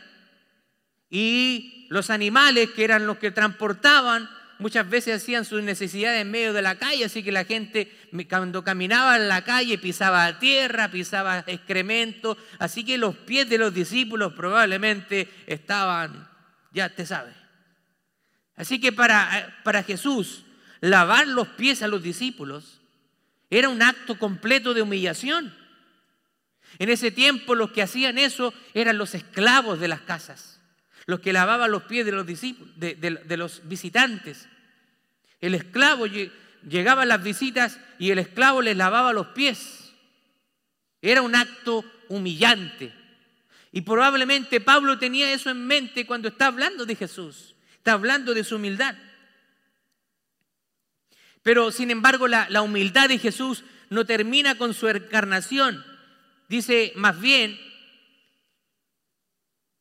y 1.11 1.87
los 1.89 2.11
animales, 2.11 2.71
que 2.71 2.85
eran 2.85 3.07
los 3.07 3.19
que 3.19 3.31
transportaban, 3.31 4.29
muchas 4.59 4.89
veces 4.89 5.23
hacían 5.23 5.45
sus 5.45 5.63
necesidades 5.63 6.23
en 6.23 6.31
medio 6.31 6.53
de 6.53 6.63
la 6.63 6.77
calle, 6.77 7.05
así 7.05 7.23
que 7.23 7.33
la 7.33 7.45
gente 7.45 7.93
cuando 8.29 8.65
caminaba 8.65 9.17
en 9.17 9.29
la 9.29 9.45
calle 9.45 9.79
pisaba 9.79 10.39
tierra, 10.39 10.91
pisaba 10.91 11.45
excremento, 11.47 12.37
así 12.59 12.85
que 12.85 12.99
los 12.99 13.17
pies 13.17 13.49
de 13.49 13.59
los 13.59 13.75
discípulos 13.75 14.33
probablemente 14.35 15.29
estaban, 15.47 16.29
ya 16.73 16.89
te 16.89 17.07
sabes. 17.07 17.35
Así 18.57 18.81
que 18.81 18.93
para, 18.93 19.61
para 19.65 19.83
Jesús, 19.83 20.45
lavar 20.81 21.27
los 21.29 21.49
pies 21.49 21.83
a 21.83 21.89
los 21.89 22.03
discípulos 22.03 22.81
era 23.51 23.69
un 23.69 23.83
acto 23.83 24.19
completo 24.19 24.75
de 24.75 24.83
humillación. 24.83 25.55
En 26.79 26.89
ese 26.89 27.11
tiempo 27.11 27.55
los 27.55 27.71
que 27.71 27.83
hacían 27.83 28.19
eso 28.19 28.53
eran 28.75 28.99
los 28.99 29.15
esclavos 29.15 29.79
de 29.79 29.89
las 29.89 30.01
casas 30.01 30.56
los 31.07 31.21
que 31.21 31.33
lavaban 31.33 31.71
los 31.71 31.85
pies 31.85 32.05
de 32.05 32.13
los 32.13 32.27
discípulos, 32.27 32.75
de, 32.77 33.37
los 33.37 33.67
visitantes. 33.69 34.49
El 35.41 35.55
esclavo 35.55 36.07
llegaba 36.07 37.03
a 37.03 37.07
las 37.07 37.23
visitas 37.23 37.79
y 37.99 38.11
el 38.11 38.19
esclavo 38.19 38.61
les 38.61 38.77
lavaba 38.77 39.13
los 39.13 39.29
pies. 39.29 39.93
Era 41.01 41.23
un 41.23 41.37
acto 41.37 41.85
humillante. 42.09 42.93
Y 43.71 43.83
probablemente 43.83 44.61
Pablo 44.61 44.99
tenía 44.99 45.33
eso 45.33 45.51
en 45.51 45.65
mente 45.67 46.07
cuando 46.07 46.29
está 46.29 46.47
hablando 46.47 46.85
de 46.85 46.97
Jesús. 46.97 47.55
Está 47.77 47.93
hablando 47.93 48.35
de 48.35 48.43
su 48.43 48.57
humildad. 48.57 48.97
Pero 51.43 51.71
sin 51.71 51.93
embargo 51.93 52.27
la, 52.27 52.49
la 52.51 52.63
humildad 52.63 53.09
de 53.09 53.19
Jesús 53.19 53.63
no 53.91 54.05
termina 54.05 54.57
con 54.57 54.75
su 54.75 54.89
encarnación. 54.89 55.85
Dice 56.49 56.93
más 56.97 57.21
bien 57.21 57.61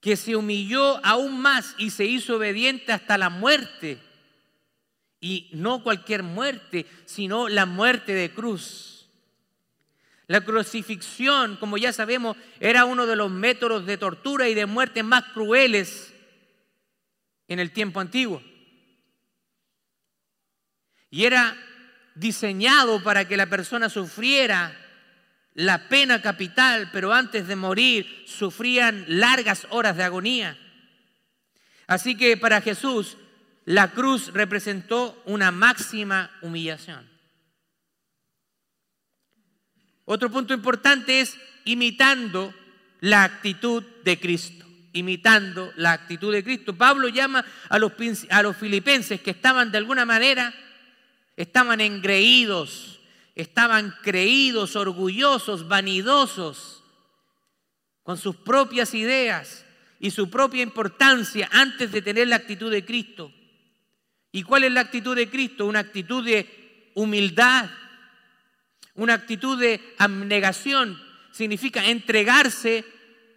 que 0.05 0.15
se 0.15 0.35
humilló 0.35 1.03
aún 1.03 1.41
más 1.41 1.73
y 1.79 1.89
se 1.89 2.05
hizo 2.05 2.35
obediente 2.35 2.93
hasta 2.93 3.17
la 3.17 3.31
muerte. 3.31 3.97
Y 5.19 5.49
no 5.53 5.81
cualquier 5.81 6.21
muerte, 6.21 6.85
sino 7.05 7.49
la 7.49 7.65
muerte 7.65 8.13
de 8.13 8.29
cruz. 8.29 9.09
La 10.27 10.41
crucifixión, 10.41 11.57
como 11.57 11.79
ya 11.79 11.91
sabemos, 11.91 12.37
era 12.59 12.85
uno 12.85 13.07
de 13.07 13.15
los 13.15 13.31
métodos 13.31 13.87
de 13.87 13.97
tortura 13.97 14.47
y 14.47 14.53
de 14.53 14.67
muerte 14.67 15.01
más 15.01 15.23
crueles 15.33 16.13
en 17.47 17.57
el 17.59 17.71
tiempo 17.71 17.99
antiguo. 17.99 18.43
Y 21.09 21.25
era 21.25 21.57
diseñado 22.13 23.01
para 23.01 23.27
que 23.27 23.37
la 23.37 23.47
persona 23.47 23.89
sufriera 23.89 24.84
la 25.55 25.89
pena 25.89 26.21
capital, 26.21 26.89
pero 26.91 27.13
antes 27.13 27.47
de 27.47 27.55
morir 27.55 28.23
sufrían 28.27 29.05
largas 29.07 29.65
horas 29.71 29.97
de 29.97 30.03
agonía. 30.03 30.57
Así 31.87 32.15
que 32.15 32.37
para 32.37 32.61
Jesús 32.61 33.17
la 33.65 33.91
cruz 33.91 34.31
representó 34.33 35.21
una 35.25 35.51
máxima 35.51 36.29
humillación. 36.41 37.09
Otro 40.05 40.29
punto 40.29 40.53
importante 40.53 41.19
es 41.19 41.35
imitando 41.65 42.53
la 43.01 43.23
actitud 43.23 43.83
de 44.03 44.19
Cristo, 44.19 44.65
imitando 44.93 45.73
la 45.77 45.93
actitud 45.93 46.31
de 46.31 46.43
Cristo. 46.43 46.77
Pablo 46.77 47.07
llama 47.07 47.43
a 47.69 47.79
los, 47.79 47.93
filipenses 48.55 49.21
que 49.21 49.31
estaban 49.31 49.71
de 49.71 49.79
alguna 49.79 50.05
manera, 50.05 50.53
estaban 51.35 51.81
engreídos, 51.81 52.94
estaban 53.35 53.93
creídos, 54.01 54.75
orgullosos, 54.75 55.67
vanidosos, 55.67 56.83
con 58.03 58.17
sus 58.17 58.37
propias 58.37 58.93
ideas 58.93 59.65
y 59.99 60.11
su 60.11 60.29
propia 60.29 60.63
importancia 60.63 61.49
antes 61.51 61.91
de 61.91 62.01
tener 62.01 62.27
la 62.27 62.37
actitud 62.37 62.71
de 62.71 62.85
Cristo. 62.85 63.31
¿Y 64.31 64.43
cuál 64.43 64.63
es 64.63 64.71
la 64.71 64.81
actitud 64.81 65.15
de 65.15 65.29
Cristo? 65.29 65.65
Una 65.65 65.79
actitud 65.79 66.23
de 66.23 66.91
humildad, 66.95 67.69
una 68.93 69.13
actitud 69.13 69.59
de 69.59 69.81
abnegación. 69.97 71.01
Significa 71.31 71.85
entregarse 71.85 72.85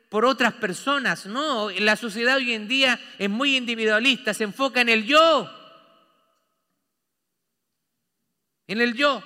por 0.09 0.25
otras 0.25 0.55
personas. 0.55 1.27
No, 1.27 1.71
la 1.71 1.97
sociedad 1.97 2.37
hoy 2.37 2.53
en 2.53 2.69
día 2.69 3.01
es 3.19 3.31
muy 3.31 3.57
individualista, 3.57 4.35
se 4.35 4.45
enfoca 4.45 4.81
en 4.81 4.89
el 4.89 5.05
yo. 5.05 5.51
En 8.67 8.81
el 8.81 8.95
yo. 8.95 9.23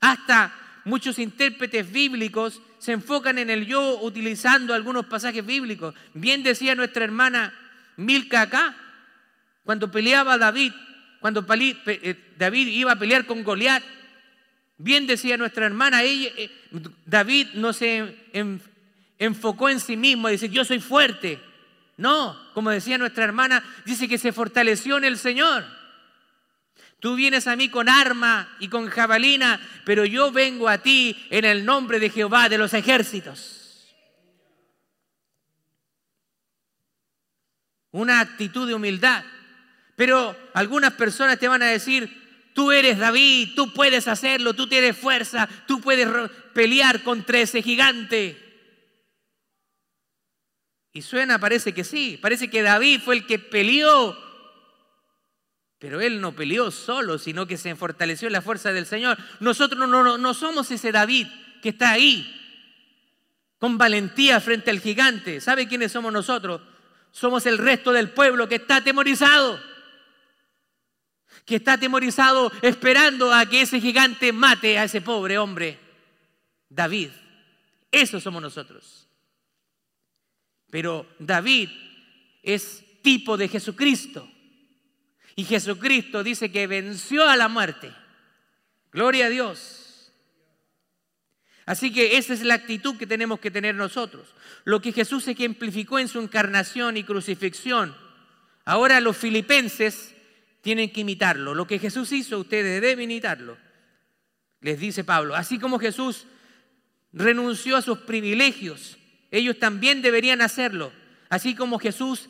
Hasta 0.00 0.54
muchos 0.84 1.18
intérpretes 1.18 1.90
bíblicos 1.90 2.60
se 2.78 2.92
enfocan 2.92 3.38
en 3.38 3.50
el 3.50 3.66
yo 3.66 4.00
utilizando 4.00 4.74
algunos 4.74 5.06
pasajes 5.06 5.44
bíblicos. 5.44 5.94
Bien 6.14 6.42
decía 6.42 6.74
nuestra 6.74 7.04
hermana 7.04 7.52
Milka 7.96 8.42
acá, 8.42 8.76
cuando 9.64 9.90
peleaba 9.90 10.38
David, 10.38 10.72
cuando 11.20 11.44
eh, 11.50 12.16
David 12.38 12.68
iba 12.68 12.92
a 12.92 12.98
pelear 12.98 13.26
con 13.26 13.42
Goliat, 13.42 13.82
bien 14.78 15.06
decía 15.06 15.36
nuestra 15.36 15.66
hermana, 15.66 16.02
ella, 16.02 16.30
eh, 16.36 16.50
David 17.04 17.48
no 17.54 17.72
se 17.72 18.14
enfocó 19.18 19.68
en 19.68 19.80
sí 19.80 19.96
mismo, 19.96 20.28
dice, 20.28 20.48
yo 20.48 20.64
soy 20.64 20.78
fuerte. 20.78 21.40
No, 21.96 22.36
como 22.52 22.70
decía 22.70 22.98
nuestra 22.98 23.24
hermana, 23.24 23.64
dice 23.86 24.06
que 24.06 24.18
se 24.18 24.32
fortaleció 24.32 24.98
en 24.98 25.04
el 25.04 25.18
Señor. 25.18 25.64
Tú 27.06 27.14
vienes 27.14 27.46
a 27.46 27.54
mí 27.54 27.68
con 27.68 27.88
arma 27.88 28.56
y 28.58 28.66
con 28.66 28.88
jabalina, 28.90 29.60
pero 29.84 30.04
yo 30.04 30.32
vengo 30.32 30.68
a 30.68 30.78
ti 30.78 31.16
en 31.30 31.44
el 31.44 31.64
nombre 31.64 32.00
de 32.00 32.10
Jehová 32.10 32.48
de 32.48 32.58
los 32.58 32.74
ejércitos. 32.74 33.94
Una 37.92 38.18
actitud 38.18 38.66
de 38.66 38.74
humildad. 38.74 39.22
Pero 39.94 40.36
algunas 40.52 40.94
personas 40.94 41.38
te 41.38 41.46
van 41.46 41.62
a 41.62 41.66
decir, 41.66 42.50
tú 42.52 42.72
eres 42.72 42.98
David, 42.98 43.50
tú 43.54 43.72
puedes 43.72 44.08
hacerlo, 44.08 44.54
tú 44.54 44.66
tienes 44.66 44.96
fuerza, 44.96 45.48
tú 45.68 45.80
puedes 45.80 46.08
pelear 46.54 47.04
contra 47.04 47.38
ese 47.38 47.62
gigante. 47.62 48.36
Y 50.92 51.02
suena, 51.02 51.38
parece 51.38 51.72
que 51.72 51.84
sí, 51.84 52.18
parece 52.20 52.50
que 52.50 52.62
David 52.62 53.00
fue 53.00 53.14
el 53.14 53.26
que 53.28 53.38
peleó, 53.38 54.25
pero 55.78 56.00
él 56.00 56.20
no 56.20 56.32
peleó 56.32 56.70
solo, 56.70 57.18
sino 57.18 57.46
que 57.46 57.56
se 57.56 57.74
fortaleció 57.76 58.28
en 58.28 58.32
la 58.32 58.42
fuerza 58.42 58.72
del 58.72 58.86
Señor. 58.86 59.18
Nosotros 59.40 59.88
no, 59.88 60.18
no, 60.18 60.34
somos 60.34 60.70
ese 60.70 60.92
David 60.92 61.26
que 61.62 61.70
está 61.70 61.92
ahí 61.92 62.32
con 63.58 63.76
valentía 63.76 64.40
frente 64.40 64.70
al 64.70 64.80
gigante. 64.80 65.40
¿Sabe 65.40 65.68
quiénes 65.68 65.92
somos 65.92 66.12
nosotros? 66.12 66.60
Somos 67.10 67.46
el 67.46 67.58
resto 67.58 67.92
del 67.92 68.10
pueblo 68.10 68.48
que 68.48 68.56
está 68.56 68.76
atemorizado 68.76 69.58
que 71.46 71.56
está 71.56 71.74
atemorizado 71.74 72.50
esperando 72.60 73.32
a 73.32 73.46
que 73.46 73.62
ese 73.62 73.80
gigante 73.80 74.32
mate 74.32 74.78
a 74.78 74.84
ese 74.84 75.00
pobre 75.00 75.38
hombre, 75.38 75.78
David. 76.68 77.10
Eso 77.90 78.20
somos 78.20 78.42
nosotros. 78.42 79.08
Pero 80.70 81.06
David 81.20 81.70
es 82.42 82.84
tipo 83.00 83.36
de 83.36 83.48
Jesucristo. 83.48 84.28
Y 85.36 85.44
Jesucristo 85.44 86.24
dice 86.24 86.50
que 86.50 86.66
venció 86.66 87.28
a 87.28 87.36
la 87.36 87.48
muerte. 87.48 87.92
Gloria 88.90 89.26
a 89.26 89.28
Dios. 89.28 90.10
Así 91.66 91.92
que 91.92 92.16
esa 92.16 92.32
es 92.32 92.42
la 92.42 92.54
actitud 92.54 92.96
que 92.96 93.06
tenemos 93.06 93.38
que 93.38 93.50
tener 93.50 93.74
nosotros. 93.74 94.34
Lo 94.64 94.80
que 94.80 94.92
Jesús 94.92 95.28
ejemplificó 95.28 95.98
en 95.98 96.08
su 96.08 96.20
encarnación 96.20 96.96
y 96.96 97.04
crucifixión. 97.04 97.94
Ahora 98.64 99.00
los 99.00 99.16
filipenses 99.16 100.14
tienen 100.62 100.90
que 100.90 101.02
imitarlo. 101.02 101.54
Lo 101.54 101.66
que 101.66 101.78
Jesús 101.78 102.12
hizo, 102.12 102.38
ustedes 102.38 102.80
deben 102.80 103.02
imitarlo. 103.10 103.58
Les 104.62 104.80
dice 104.80 105.04
Pablo, 105.04 105.34
así 105.34 105.58
como 105.58 105.78
Jesús 105.78 106.26
renunció 107.12 107.76
a 107.76 107.82
sus 107.82 107.98
privilegios, 107.98 108.96
ellos 109.30 109.58
también 109.58 110.02
deberían 110.02 110.40
hacerlo. 110.40 110.92
Así 111.28 111.54
como 111.54 111.78
Jesús 111.78 112.28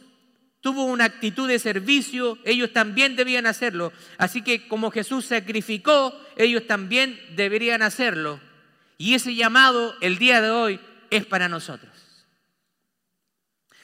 tuvo 0.60 0.84
una 0.84 1.04
actitud 1.04 1.48
de 1.48 1.58
servicio, 1.58 2.38
ellos 2.44 2.72
también 2.72 3.16
debían 3.16 3.46
hacerlo. 3.46 3.92
Así 4.18 4.42
que 4.42 4.66
como 4.68 4.90
Jesús 4.90 5.26
sacrificó, 5.26 6.18
ellos 6.36 6.66
también 6.66 7.20
deberían 7.36 7.82
hacerlo. 7.82 8.40
Y 8.98 9.14
ese 9.14 9.34
llamado 9.34 9.94
el 10.00 10.18
día 10.18 10.40
de 10.40 10.50
hoy 10.50 10.80
es 11.10 11.26
para 11.26 11.48
nosotros. 11.48 11.92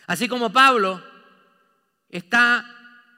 Así 0.07 0.29
como 0.29 0.53
Pablo 0.53 1.03
está 2.09 2.67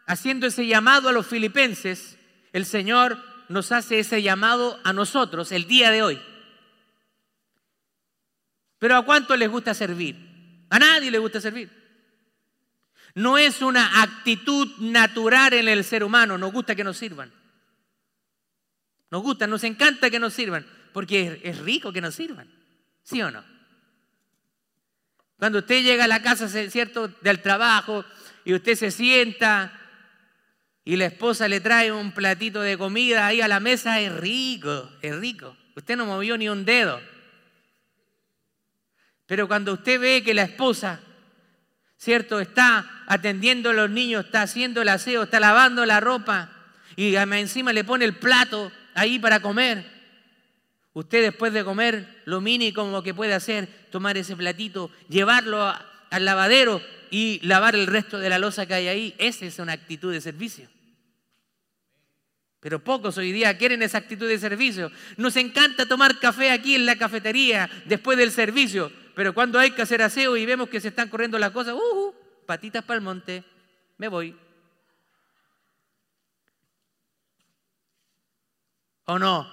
haciendo 0.07 0.47
ese 0.47 0.67
llamado 0.67 1.09
a 1.09 1.13
los 1.13 1.27
filipenses, 1.27 2.19
el 2.53 2.67
Señor 2.67 3.19
nos 3.49 3.73
hace 3.73 3.99
ese 3.99 4.23
llamado 4.23 4.79
a 4.85 4.93
nosotros 4.93 5.53
el 5.53 5.67
día 5.67 5.91
de 5.91 6.03
hoy. 6.03 6.23
Pero 8.79 8.97
¿a 8.97 9.05
cuánto 9.05 9.37
les 9.37 9.49
gusta 9.49 9.75
servir? 9.75 10.67
A 10.69 10.79
nadie 10.79 11.11
le 11.11 11.19
gusta 11.19 11.41
servir. 11.41 11.84
No 13.15 13.39
es 13.39 13.63
una 13.63 14.03
actitud 14.03 14.77
natural 14.79 15.53
en 15.53 15.69
el 15.69 15.85
ser 15.85 16.03
humano, 16.03 16.37
nos 16.37 16.53
gusta 16.53 16.75
que 16.75 16.85
nos 16.85 16.97
sirvan. 16.97 17.33
Nos 19.11 19.23
gusta, 19.23 19.47
nos 19.47 19.63
encanta 19.63 20.11
que 20.11 20.19
nos 20.19 20.35
sirvan, 20.35 20.67
porque 20.93 21.41
es 21.45 21.59
rico 21.59 21.93
que 21.93 22.01
nos 22.01 22.15
sirvan. 22.15 22.49
¿Sí 23.05 23.23
o 23.23 23.31
no? 23.31 23.45
Cuando 25.39 25.61
usted 25.61 25.83
llega 25.83 26.05
a 26.05 26.09
la 26.09 26.23
casa, 26.23 26.49
¿cierto?, 26.49 27.09
del 27.21 27.41
trabajo 27.41 28.05
y 28.45 28.55
usted 28.55 28.75
se 28.75 28.91
sienta 28.91 29.81
y 30.85 30.97
la 30.97 31.07
esposa 31.07 31.49
le 31.49 31.61
trae 31.61 31.93
un 31.93 32.13
platito 32.13 32.61
de 32.61 32.77
comida 32.77 33.27
ahí 33.27 33.41
a 33.41 33.49
la 33.49 33.61
mesa, 33.61 34.01
es 34.01 34.13
rico, 34.15 34.91
es 35.01 35.17
rico. 35.17 35.57
Usted 35.77 35.97
no 35.97 36.07
movió 36.07 36.37
ni 36.37 36.49
un 36.49 36.65
dedo. 36.65 37.01
Pero 39.27 39.49
cuando 39.49 39.73
usted 39.73 40.01
ve 40.01 40.23
que 40.23 40.35
la 40.35 40.43
esposa, 40.43 41.01
¿cierto?, 41.97 42.41
está 42.41 42.94
atendiendo 43.07 43.71
a 43.71 43.75
los 43.75 43.91
niños, 43.91 44.27
está 44.27 44.43
haciendo 44.43 44.83
el 44.83 44.89
aseo, 44.89 45.25
está 45.25 45.41
lavando 45.41 45.85
la 45.87 46.01
ropa 46.01 46.51
y 46.97 47.15
encima 47.15 47.73
le 47.73 47.85
pone 47.85 48.05
el 48.05 48.15
plato 48.15 48.71
ahí 48.95 49.19
para 49.19 49.41
comer. 49.41 49.93
Usted 50.93 51.23
después 51.23 51.53
de 51.53 51.65
comer, 51.65 52.23
lo 52.25 52.41
mínimo 52.41 53.03
que 53.03 53.15
puede 53.15 53.35
hacer, 53.35 53.69
tomar 53.91 54.17
ese 54.17 54.37
platito, 54.37 54.91
llevarlo 55.09 55.75
al 56.11 56.25
lavadero 56.25 56.81
y 57.11 57.41
lavar 57.43 57.75
el 57.75 57.89
resto 57.89 58.19
de 58.19 58.29
la 58.29 58.39
losa 58.39 58.67
que 58.67 58.75
hay 58.75 58.89
ahí. 58.89 59.15
Esa 59.19 59.45
es 59.45 59.59
una 59.59 59.73
actitud 59.73 60.13
de 60.13 60.21
servicio. 60.21 60.69
Pero 62.61 62.83
pocos 62.83 63.19
hoy 63.19 63.33
día 63.33 63.59
quieren 63.59 63.83
esa 63.83 63.99
actitud 63.99 64.29
de 64.29 64.39
servicio. 64.39 64.91
Nos 65.17 65.37
encanta 65.37 65.85
tomar 65.87 66.19
café 66.19 66.51
aquí 66.51 66.77
en 66.77 66.87
la 66.87 66.97
cafetería 66.97 67.69
después 67.85 68.17
del 68.17 68.31
servicio, 68.31 68.91
pero 69.15 69.35
cuando 69.35 69.59
hay 69.59 69.73
que 69.73 69.83
hacer 69.83 70.01
aseo 70.01 70.37
y 70.37 70.47
vemos 70.47 70.69
que 70.69 70.81
se 70.81 70.89
están 70.89 71.09
corriendo 71.09 71.39
las 71.39 71.51
cosas, 71.51 71.75
uh, 71.75 72.15
patitas 72.45 72.85
para 72.85 72.99
el 72.99 73.05
monte, 73.05 73.45
me 73.99 74.09
voy. 74.09 74.37
¿O 79.07 79.19
no? 79.19 79.49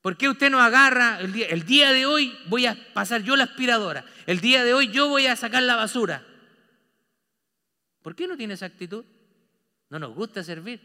¿Por 0.00 0.16
qué 0.16 0.28
usted 0.28 0.50
no 0.50 0.60
agarra 0.60 1.20
el 1.20 1.32
día, 1.32 1.46
el 1.48 1.64
día 1.64 1.92
de 1.92 2.06
hoy 2.06 2.38
voy 2.46 2.66
a 2.66 2.76
pasar 2.94 3.22
yo 3.22 3.36
la 3.36 3.44
aspiradora? 3.44 4.04
El 4.26 4.40
día 4.40 4.64
de 4.64 4.72
hoy 4.72 4.90
yo 4.90 5.08
voy 5.08 5.26
a 5.26 5.36
sacar 5.36 5.62
la 5.62 5.76
basura. 5.76 6.24
¿Por 8.02 8.14
qué 8.14 8.26
no 8.26 8.36
tiene 8.36 8.54
esa 8.54 8.66
actitud? 8.66 9.04
No 9.90 9.98
nos 9.98 10.14
gusta 10.14 10.42
servir, 10.42 10.80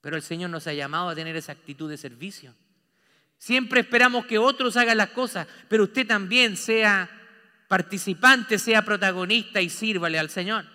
pero 0.00 0.16
el 0.16 0.22
Señor 0.22 0.48
nos 0.48 0.66
ha 0.66 0.72
llamado 0.72 1.10
a 1.10 1.14
tener 1.14 1.36
esa 1.36 1.52
actitud 1.52 1.90
de 1.90 1.98
servicio. 1.98 2.54
Siempre 3.36 3.80
esperamos 3.80 4.24
que 4.24 4.38
otros 4.38 4.76
hagan 4.76 4.96
las 4.96 5.10
cosas, 5.10 5.46
pero 5.68 5.84
usted 5.84 6.06
también 6.06 6.56
sea 6.56 7.10
participante, 7.68 8.58
sea 8.58 8.82
protagonista 8.82 9.60
y 9.60 9.68
sírvale 9.68 10.18
al 10.18 10.30
Señor. 10.30 10.66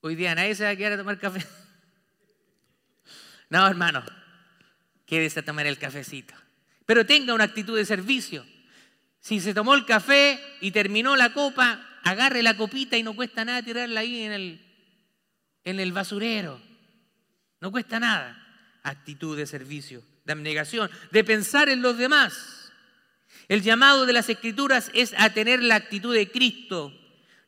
Hoy 0.00 0.16
día 0.16 0.34
nadie 0.34 0.54
se 0.54 0.64
va 0.64 0.70
a 0.70 0.76
quedar 0.76 0.92
a 0.92 0.98
tomar 0.98 1.18
café. 1.18 1.46
No, 3.50 3.66
hermano, 3.66 4.02
quédese 5.06 5.40
a 5.40 5.44
tomar 5.44 5.66
el 5.66 5.78
cafecito. 5.78 6.34
Pero 6.86 7.06
tenga 7.06 7.34
una 7.34 7.44
actitud 7.44 7.76
de 7.76 7.84
servicio. 7.84 8.44
Si 9.20 9.40
se 9.40 9.54
tomó 9.54 9.74
el 9.74 9.84
café 9.84 10.40
y 10.60 10.72
terminó 10.72 11.14
la 11.16 11.32
copa, 11.32 11.86
agarre 12.02 12.42
la 12.42 12.56
copita 12.56 12.96
y 12.96 13.02
no 13.02 13.14
cuesta 13.14 13.44
nada 13.44 13.62
tirarla 13.62 14.00
ahí 14.00 14.22
en 14.22 14.32
el, 14.32 14.60
en 15.64 15.78
el 15.78 15.92
basurero. 15.92 16.60
No 17.60 17.70
cuesta 17.70 18.00
nada. 18.00 18.38
Actitud 18.82 19.36
de 19.36 19.46
servicio, 19.46 20.02
abnegación, 20.28 20.90
de 21.10 21.24
pensar 21.24 21.68
en 21.68 21.82
los 21.82 21.98
demás. 21.98 22.72
El 23.48 23.62
llamado 23.62 24.06
de 24.06 24.12
las 24.12 24.28
escrituras 24.28 24.90
es 24.94 25.14
a 25.18 25.30
tener 25.30 25.62
la 25.62 25.76
actitud 25.76 26.14
de 26.14 26.30
Cristo. 26.30 26.92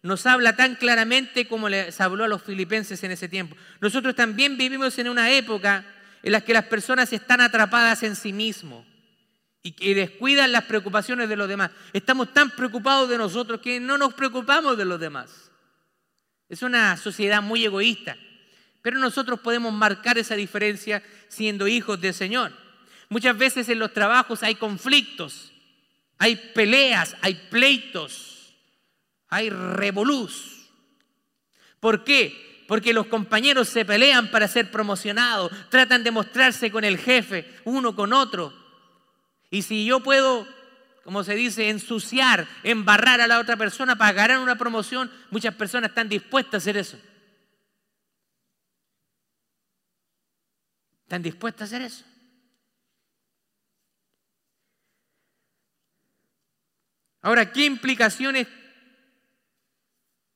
Nos 0.02 0.26
habla 0.26 0.56
tan 0.56 0.74
claramente 0.74 1.48
como 1.48 1.68
les 1.68 2.00
habló 2.00 2.24
a 2.24 2.28
los 2.28 2.42
filipenses 2.42 3.02
en 3.04 3.12
ese 3.12 3.28
tiempo. 3.28 3.56
Nosotros 3.80 4.14
también 4.14 4.58
vivimos 4.58 4.98
en 4.98 5.08
una 5.08 5.30
época 5.30 5.84
en 6.22 6.32
la 6.32 6.40
que 6.42 6.52
las 6.52 6.64
personas 6.64 7.12
están 7.12 7.40
atrapadas 7.40 8.02
en 8.02 8.16
sí 8.16 8.32
mismos 8.32 8.84
y 9.62 9.94
descuidan 9.94 10.52
las 10.52 10.64
preocupaciones 10.64 11.26
de 11.28 11.36
los 11.36 11.48
demás. 11.48 11.70
Estamos 11.94 12.34
tan 12.34 12.50
preocupados 12.50 13.08
de 13.08 13.16
nosotros 13.16 13.60
que 13.60 13.80
no 13.80 13.96
nos 13.96 14.12
preocupamos 14.12 14.76
de 14.76 14.84
los 14.84 15.00
demás. 15.00 15.50
Es 16.50 16.62
una 16.62 16.96
sociedad 16.98 17.40
muy 17.40 17.64
egoísta, 17.64 18.16
pero 18.82 18.98
nosotros 18.98 19.40
podemos 19.40 19.72
marcar 19.72 20.18
esa 20.18 20.36
diferencia 20.36 21.02
siendo 21.28 21.66
hijos 21.66 21.98
del 22.00 22.12
Señor. 22.12 22.63
Muchas 23.08 23.36
veces 23.36 23.68
en 23.68 23.78
los 23.78 23.92
trabajos 23.92 24.42
hay 24.42 24.54
conflictos, 24.54 25.52
hay 26.18 26.36
peleas, 26.36 27.16
hay 27.20 27.34
pleitos, 27.34 28.54
hay 29.28 29.50
revolús. 29.50 30.68
¿Por 31.80 32.04
qué? 32.04 32.64
Porque 32.66 32.92
los 32.94 33.06
compañeros 33.06 33.68
se 33.68 33.84
pelean 33.84 34.30
para 34.30 34.48
ser 34.48 34.70
promocionados, 34.70 35.52
tratan 35.70 36.02
de 36.02 36.10
mostrarse 36.10 36.70
con 36.70 36.84
el 36.84 36.98
jefe, 36.98 37.46
uno 37.64 37.94
con 37.94 38.12
otro 38.12 38.64
y 39.54 39.62
si 39.62 39.84
yo 39.84 40.00
puedo, 40.00 40.48
como 41.04 41.22
se 41.22 41.36
dice, 41.36 41.70
ensuciar, 41.70 42.48
embarrar 42.64 43.20
a 43.20 43.28
la 43.28 43.38
otra 43.38 43.56
persona 43.56 43.94
para 43.94 44.12
ganar 44.12 44.40
una 44.40 44.58
promoción, 44.58 45.08
muchas 45.30 45.54
personas 45.54 45.90
están 45.90 46.08
dispuestas 46.08 46.54
a 46.54 46.56
hacer 46.56 46.76
eso. 46.76 46.98
¿Están 51.02 51.22
dispuestas 51.22 51.60
a 51.60 51.76
hacer 51.76 51.82
eso? 51.82 52.04
Ahora, 57.24 57.50
¿qué 57.50 57.64
implicaciones? 57.64 58.46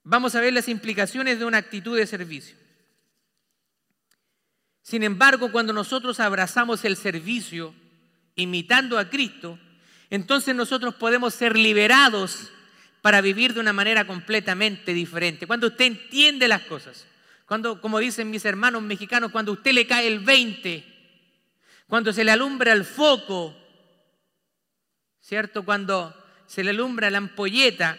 Vamos 0.05 0.35
a 0.35 0.41
ver 0.41 0.55
las 0.55 0.69
implicaciones 0.69 1.39
de 1.39 1.45
una 1.45 1.59
actitud 1.59 1.95
de 1.95 2.07
servicio. 2.07 2.57
Sin 4.81 5.03
embargo, 5.03 5.53
cuando 5.53 5.75
nosotros 5.75 6.19
abrazamos 6.19 6.87
el 6.87 6.97
servicio, 6.97 7.75
imitando 8.37 8.99
a 8.99 9.11
Cristo, 9.11 9.59
entonces 10.09 10.55
nosotros 10.55 10.95
podemos 10.95 11.35
ser 11.35 11.59
liberados 11.59 12.51
para 13.03 13.21
vivir 13.21 13.53
de 13.53 13.61
una 13.61 13.75
manera 13.75 14.07
completamente 14.07 14.95
diferente. 14.95 15.47
Cuando 15.47 15.67
usted 15.67 15.85
entiende 15.85 16.49
las 16.49 16.63
cosas, 16.63 17.07
cuando, 17.45 17.83
como 17.83 17.99
dicen 17.99 18.31
mis 18.31 18.47
hermanos 18.47 18.81
mexicanos, 18.81 19.31
cuando 19.31 19.53
usted 19.53 19.73
le 19.73 19.87
cae 19.87 20.07
el 20.07 20.21
20, 20.21 20.87
cuando 21.87 22.15
se 22.15 22.25
le 22.25 22.31
alumbra 22.31 22.73
el 22.73 22.87
foco, 22.87 23.55
¿cierto? 25.21 25.67
Cuando 25.67 26.15
se 26.49 26.65
le 26.65 26.71
alumbra 26.71 27.11
la 27.11 27.19
ampolleta, 27.19 27.97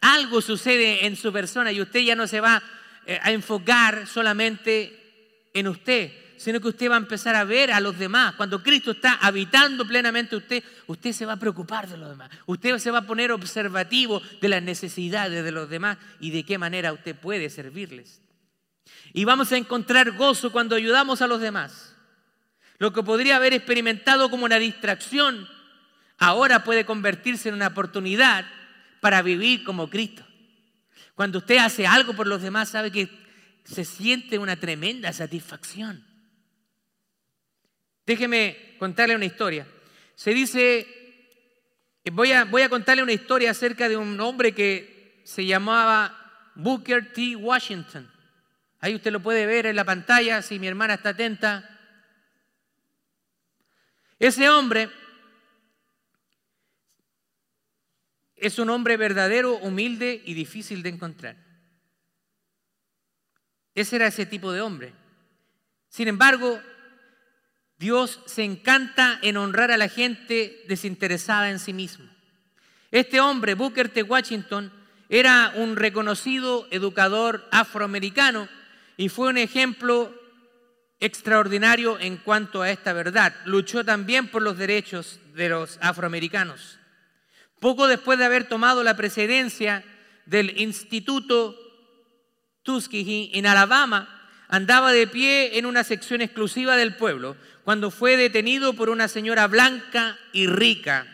algo 0.00 0.40
sucede 0.40 1.06
en 1.06 1.14
su 1.14 1.32
persona 1.32 1.70
y 1.70 1.80
usted 1.80 2.00
ya 2.00 2.16
no 2.16 2.26
se 2.26 2.40
va 2.40 2.62
eh, 3.06 3.20
a 3.22 3.30
enfocar 3.30 4.06
solamente 4.06 5.48
en 5.52 5.68
usted, 5.68 6.10
sino 6.36 6.60
que 6.60 6.68
usted 6.68 6.90
va 6.90 6.96
a 6.96 6.98
empezar 6.98 7.36
a 7.36 7.44
ver 7.44 7.70
a 7.70 7.80
los 7.80 7.98
demás. 7.98 8.34
Cuando 8.34 8.62
Cristo 8.62 8.92
está 8.92 9.14
habitando 9.14 9.86
plenamente 9.86 10.34
usted, 10.34 10.64
usted 10.86 11.12
se 11.12 11.26
va 11.26 11.34
a 11.34 11.38
preocupar 11.38 11.88
de 11.88 11.96
los 11.96 12.08
demás. 12.08 12.30
Usted 12.46 12.78
se 12.78 12.90
va 12.90 12.98
a 12.98 13.06
poner 13.06 13.30
observativo 13.30 14.20
de 14.40 14.48
las 14.48 14.62
necesidades 14.62 15.44
de 15.44 15.52
los 15.52 15.68
demás 15.68 15.98
y 16.20 16.30
de 16.30 16.44
qué 16.44 16.58
manera 16.58 16.92
usted 16.92 17.14
puede 17.14 17.50
servirles. 17.50 18.20
Y 19.12 19.24
vamos 19.24 19.52
a 19.52 19.56
encontrar 19.56 20.12
gozo 20.12 20.50
cuando 20.50 20.74
ayudamos 20.74 21.22
a 21.22 21.26
los 21.26 21.40
demás. 21.40 21.94
Lo 22.78 22.92
que 22.92 23.02
podría 23.02 23.36
haber 23.36 23.52
experimentado 23.52 24.28
como 24.30 24.44
una 24.44 24.58
distracción, 24.58 25.48
ahora 26.18 26.64
puede 26.64 26.84
convertirse 26.84 27.48
en 27.48 27.56
una 27.56 27.68
oportunidad 27.68 28.46
para 29.00 29.22
vivir 29.22 29.64
como 29.64 29.90
Cristo. 29.90 30.24
Cuando 31.14 31.38
usted 31.38 31.58
hace 31.58 31.86
algo 31.86 32.14
por 32.14 32.26
los 32.26 32.42
demás, 32.42 32.70
sabe 32.70 32.90
que 32.90 33.08
se 33.64 33.84
siente 33.84 34.38
una 34.38 34.56
tremenda 34.56 35.12
satisfacción. 35.12 36.04
Déjeme 38.06 38.76
contarle 38.78 39.16
una 39.16 39.24
historia. 39.24 39.66
Se 40.14 40.34
dice, 40.34 40.86
voy 42.12 42.32
a, 42.32 42.44
voy 42.44 42.62
a 42.62 42.68
contarle 42.68 43.02
una 43.02 43.12
historia 43.12 43.50
acerca 43.50 43.88
de 43.88 43.96
un 43.96 44.20
hombre 44.20 44.52
que 44.52 45.22
se 45.24 45.46
llamaba 45.46 46.52
Booker 46.54 47.12
T. 47.12 47.36
Washington. 47.36 48.10
Ahí 48.80 48.94
usted 48.94 49.12
lo 49.12 49.20
puede 49.20 49.46
ver 49.46 49.66
en 49.66 49.76
la 49.76 49.84
pantalla, 49.84 50.42
si 50.42 50.58
mi 50.58 50.66
hermana 50.66 50.94
está 50.94 51.10
atenta. 51.10 51.70
Ese 54.18 54.50
hombre 54.50 54.90
es 58.46 58.58
un 58.58 58.70
hombre 58.70 58.96
verdadero, 58.96 59.56
humilde 59.56 60.22
y 60.24 60.34
difícil 60.34 60.82
de 60.82 60.90
encontrar. 60.90 61.36
Ese 63.74 63.96
era 63.96 64.06
ese 64.06 64.26
tipo 64.26 64.52
de 64.52 64.60
hombre. 64.60 64.92
Sin 65.88 66.08
embargo, 66.08 66.60
Dios 67.78 68.20
se 68.26 68.44
encanta 68.44 69.18
en 69.22 69.36
honrar 69.36 69.70
a 69.70 69.76
la 69.76 69.88
gente 69.88 70.64
desinteresada 70.68 71.50
en 71.50 71.58
sí 71.58 71.72
mismo. 71.72 72.08
Este 72.90 73.20
hombre, 73.20 73.54
Booker 73.54 73.88
T. 73.88 74.02
Washington, 74.02 74.72
era 75.08 75.52
un 75.56 75.76
reconocido 75.76 76.66
educador 76.70 77.46
afroamericano 77.50 78.48
y 78.96 79.08
fue 79.08 79.28
un 79.28 79.38
ejemplo 79.38 80.14
extraordinario 81.00 81.98
en 81.98 82.16
cuanto 82.16 82.62
a 82.62 82.70
esta 82.70 82.92
verdad. 82.92 83.34
Luchó 83.44 83.84
también 83.84 84.28
por 84.28 84.42
los 84.42 84.56
derechos 84.56 85.20
de 85.34 85.48
los 85.48 85.78
afroamericanos. 85.80 86.78
Poco 87.64 87.86
después 87.86 88.18
de 88.18 88.26
haber 88.26 88.44
tomado 88.44 88.82
la 88.82 88.94
presidencia 88.94 89.82
del 90.26 90.60
Instituto 90.60 91.58
Tuskegee 92.62 93.30
en 93.32 93.46
Alabama, 93.46 94.28
andaba 94.48 94.92
de 94.92 95.06
pie 95.06 95.56
en 95.56 95.64
una 95.64 95.82
sección 95.82 96.20
exclusiva 96.20 96.76
del 96.76 96.96
pueblo 96.96 97.38
cuando 97.64 97.90
fue 97.90 98.18
detenido 98.18 98.74
por 98.74 98.90
una 98.90 99.08
señora 99.08 99.46
blanca 99.46 100.18
y 100.34 100.46
rica. 100.46 101.06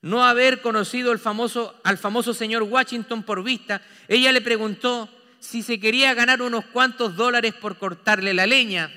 No 0.00 0.24
haber 0.24 0.62
conocido 0.62 1.12
al 1.12 1.18
famoso, 1.18 1.78
al 1.84 1.98
famoso 1.98 2.32
señor 2.32 2.62
Washington 2.62 3.22
por 3.22 3.44
vista, 3.44 3.82
ella 4.08 4.32
le 4.32 4.40
preguntó 4.40 5.10
si 5.38 5.62
se 5.62 5.78
quería 5.78 6.14
ganar 6.14 6.40
unos 6.40 6.64
cuantos 6.64 7.14
dólares 7.14 7.52
por 7.52 7.76
cortarle 7.76 8.32
la 8.32 8.46
leña. 8.46 8.90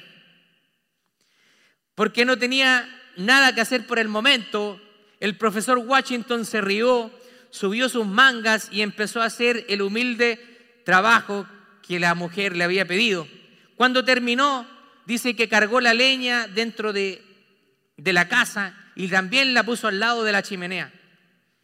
Porque 1.95 2.23
no 2.23 2.37
tenía 2.37 2.87
nada 3.17 3.53
que 3.53 3.59
hacer 3.59 3.85
por 3.85 3.99
el 3.99 4.07
momento, 4.07 4.79
el 5.19 5.37
profesor 5.37 5.77
Washington 5.77 6.45
se 6.45 6.61
rió, 6.61 7.11
subió 7.49 7.89
sus 7.89 8.05
mangas 8.05 8.69
y 8.71 8.81
empezó 8.81 9.21
a 9.21 9.25
hacer 9.25 9.65
el 9.69 9.81
humilde 9.81 10.39
trabajo 10.83 11.47
que 11.87 11.99
la 11.99 12.15
mujer 12.15 12.55
le 12.55 12.63
había 12.63 12.85
pedido. 12.85 13.27
Cuando 13.75 14.03
terminó, 14.03 14.67
dice 15.05 15.35
que 15.35 15.49
cargó 15.49 15.81
la 15.81 15.93
leña 15.93 16.47
dentro 16.47 16.93
de, 16.93 17.21
de 17.97 18.13
la 18.13 18.27
casa 18.27 18.75
y 18.95 19.07
también 19.07 19.53
la 19.53 19.63
puso 19.63 19.87
al 19.87 19.99
lado 19.99 20.23
de 20.23 20.31
la 20.31 20.43
chimenea. 20.43 20.93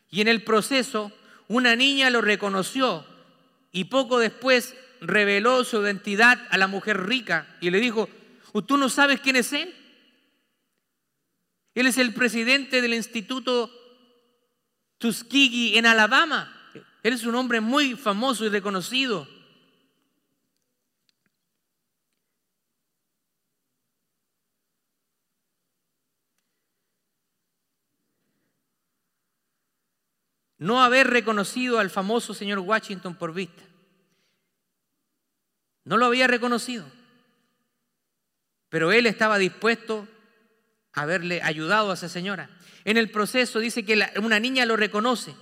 Y 0.10 0.22
en 0.22 0.28
el 0.28 0.44
proceso, 0.44 1.12
una 1.48 1.76
niña 1.76 2.10
lo 2.10 2.22
reconoció 2.22 3.06
y 3.72 3.86
poco 3.86 4.20
después 4.20 4.76
reveló 5.02 5.64
su 5.64 5.82
identidad 5.82 6.40
a 6.50 6.58
la 6.58 6.68
mujer 6.68 7.06
rica 7.06 7.48
y 7.60 7.70
le 7.72 7.80
dijo, 7.80 8.10
¿tú 8.68 8.78
no 8.78 8.90
sabes 8.90 9.20
quién 9.20 9.38
es 9.38 9.52
él? 9.54 9.74
Él 11.74 11.88
es 11.88 11.98
el 11.98 12.14
presidente 12.14 12.82
del 12.82 12.94
Instituto 12.94 13.72
Tuskegee 14.98 15.78
en 15.78 15.86
Alabama. 15.86 16.54
Él 17.04 17.14
es 17.14 17.26
un 17.26 17.36
hombre 17.36 17.62
muy 17.62 17.96
famoso 17.96 18.46
y 18.46 18.50
reconocido. 18.50 19.28
no 30.62 30.84
haber 30.84 31.08
reconocido 31.08 31.80
al 31.80 31.90
famoso 31.90 32.36
señor 32.36 32.60
Washington 32.60 33.16
por 33.16 33.34
vista. 33.34 33.64
No 35.84 35.98
lo 35.98 36.06
había 36.06 36.28
reconocido, 36.28 36.86
pero 38.70 38.92
él 38.92 39.08
estaba 39.08 39.40
dispuesto 39.40 40.08
haberle 40.94 41.42
ayudado 41.42 41.92
a 41.92 41.94
esa 41.94 42.10
señora. 42.10 42.50
En 42.84 42.98
el 42.98 43.10
proceso 43.10 43.60
dice 43.60 43.84
que 43.84 44.04
una 44.22 44.40
niña 44.40 44.66
lo 44.66 44.76
reconoce. 44.76 45.34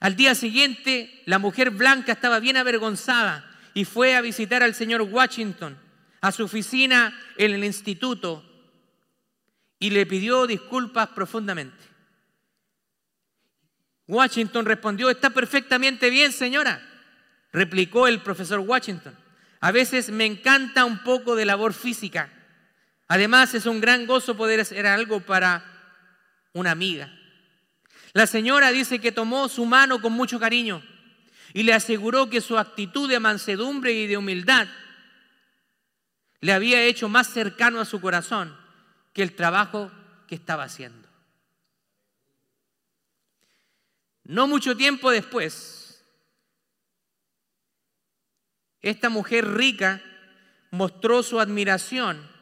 Al 0.00 0.16
día 0.16 0.34
siguiente, 0.34 1.22
la 1.26 1.38
mujer 1.38 1.70
blanca 1.70 2.12
estaba 2.12 2.38
bien 2.38 2.56
avergonzada 2.56 3.50
y 3.74 3.84
fue 3.84 4.14
a 4.14 4.20
visitar 4.20 4.62
al 4.62 4.74
señor 4.74 5.02
Washington 5.02 5.78
a 6.20 6.32
su 6.32 6.44
oficina 6.44 7.18
en 7.36 7.52
el 7.52 7.64
instituto 7.64 8.44
y 9.78 9.90
le 9.90 10.06
pidió 10.06 10.46
disculpas 10.46 11.08
profundamente. 11.08 11.84
Washington 14.08 14.64
respondió, 14.64 15.10
está 15.10 15.30
perfectamente 15.30 16.10
bien, 16.10 16.32
señora, 16.32 16.80
replicó 17.52 18.06
el 18.06 18.20
profesor 18.20 18.60
Washington. 18.60 19.16
A 19.60 19.72
veces 19.72 20.10
me 20.10 20.26
encanta 20.26 20.84
un 20.84 21.02
poco 21.02 21.34
de 21.34 21.44
labor 21.44 21.72
física. 21.72 22.30
Además, 23.08 23.54
es 23.54 23.66
un 23.66 23.80
gran 23.80 24.06
gozo 24.06 24.36
poder 24.36 24.60
hacer 24.60 24.86
algo 24.86 25.20
para 25.20 25.64
una 26.52 26.72
amiga. 26.72 27.12
La 28.12 28.26
señora 28.26 28.72
dice 28.72 28.98
que 28.98 29.12
tomó 29.12 29.48
su 29.48 29.66
mano 29.66 30.00
con 30.00 30.12
mucho 30.12 30.40
cariño 30.40 30.82
y 31.52 31.62
le 31.62 31.74
aseguró 31.74 32.28
que 32.28 32.40
su 32.40 32.58
actitud 32.58 33.08
de 33.08 33.20
mansedumbre 33.20 33.92
y 33.92 34.06
de 34.06 34.16
humildad 34.16 34.66
le 36.40 36.52
había 36.52 36.82
hecho 36.82 37.08
más 37.08 37.28
cercano 37.28 37.80
a 37.80 37.84
su 37.84 38.00
corazón 38.00 38.56
que 39.12 39.22
el 39.22 39.34
trabajo 39.34 39.90
que 40.26 40.34
estaba 40.34 40.64
haciendo. 40.64 41.08
No 44.24 44.48
mucho 44.48 44.76
tiempo 44.76 45.10
después, 45.10 46.04
esta 48.82 49.08
mujer 49.08 49.46
rica 49.46 50.02
mostró 50.70 51.22
su 51.22 51.38
admiración 51.38 52.35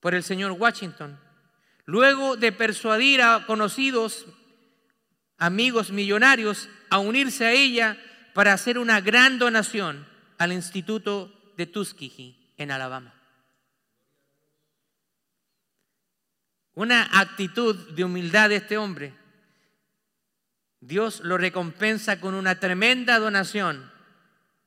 por 0.00 0.14
el 0.14 0.22
señor 0.22 0.52
Washington. 0.52 1.18
Luego 1.84 2.36
de 2.36 2.52
persuadir 2.52 3.22
a 3.22 3.46
conocidos 3.46 4.26
amigos 5.38 5.90
millonarios 5.90 6.68
a 6.90 6.98
unirse 6.98 7.46
a 7.46 7.52
ella 7.52 7.96
para 8.34 8.52
hacer 8.52 8.78
una 8.78 9.00
gran 9.00 9.38
donación 9.38 10.06
al 10.36 10.52
Instituto 10.52 11.52
de 11.56 11.66
Tuskegee 11.66 12.36
en 12.56 12.70
Alabama. 12.70 13.14
Una 16.74 17.08
actitud 17.18 17.74
de 17.94 18.04
humildad 18.04 18.50
de 18.50 18.56
este 18.56 18.76
hombre. 18.78 19.14
Dios 20.80 21.20
lo 21.20 21.36
recompensa 21.36 22.20
con 22.20 22.34
una 22.34 22.60
tremenda 22.60 23.18
donación 23.18 23.90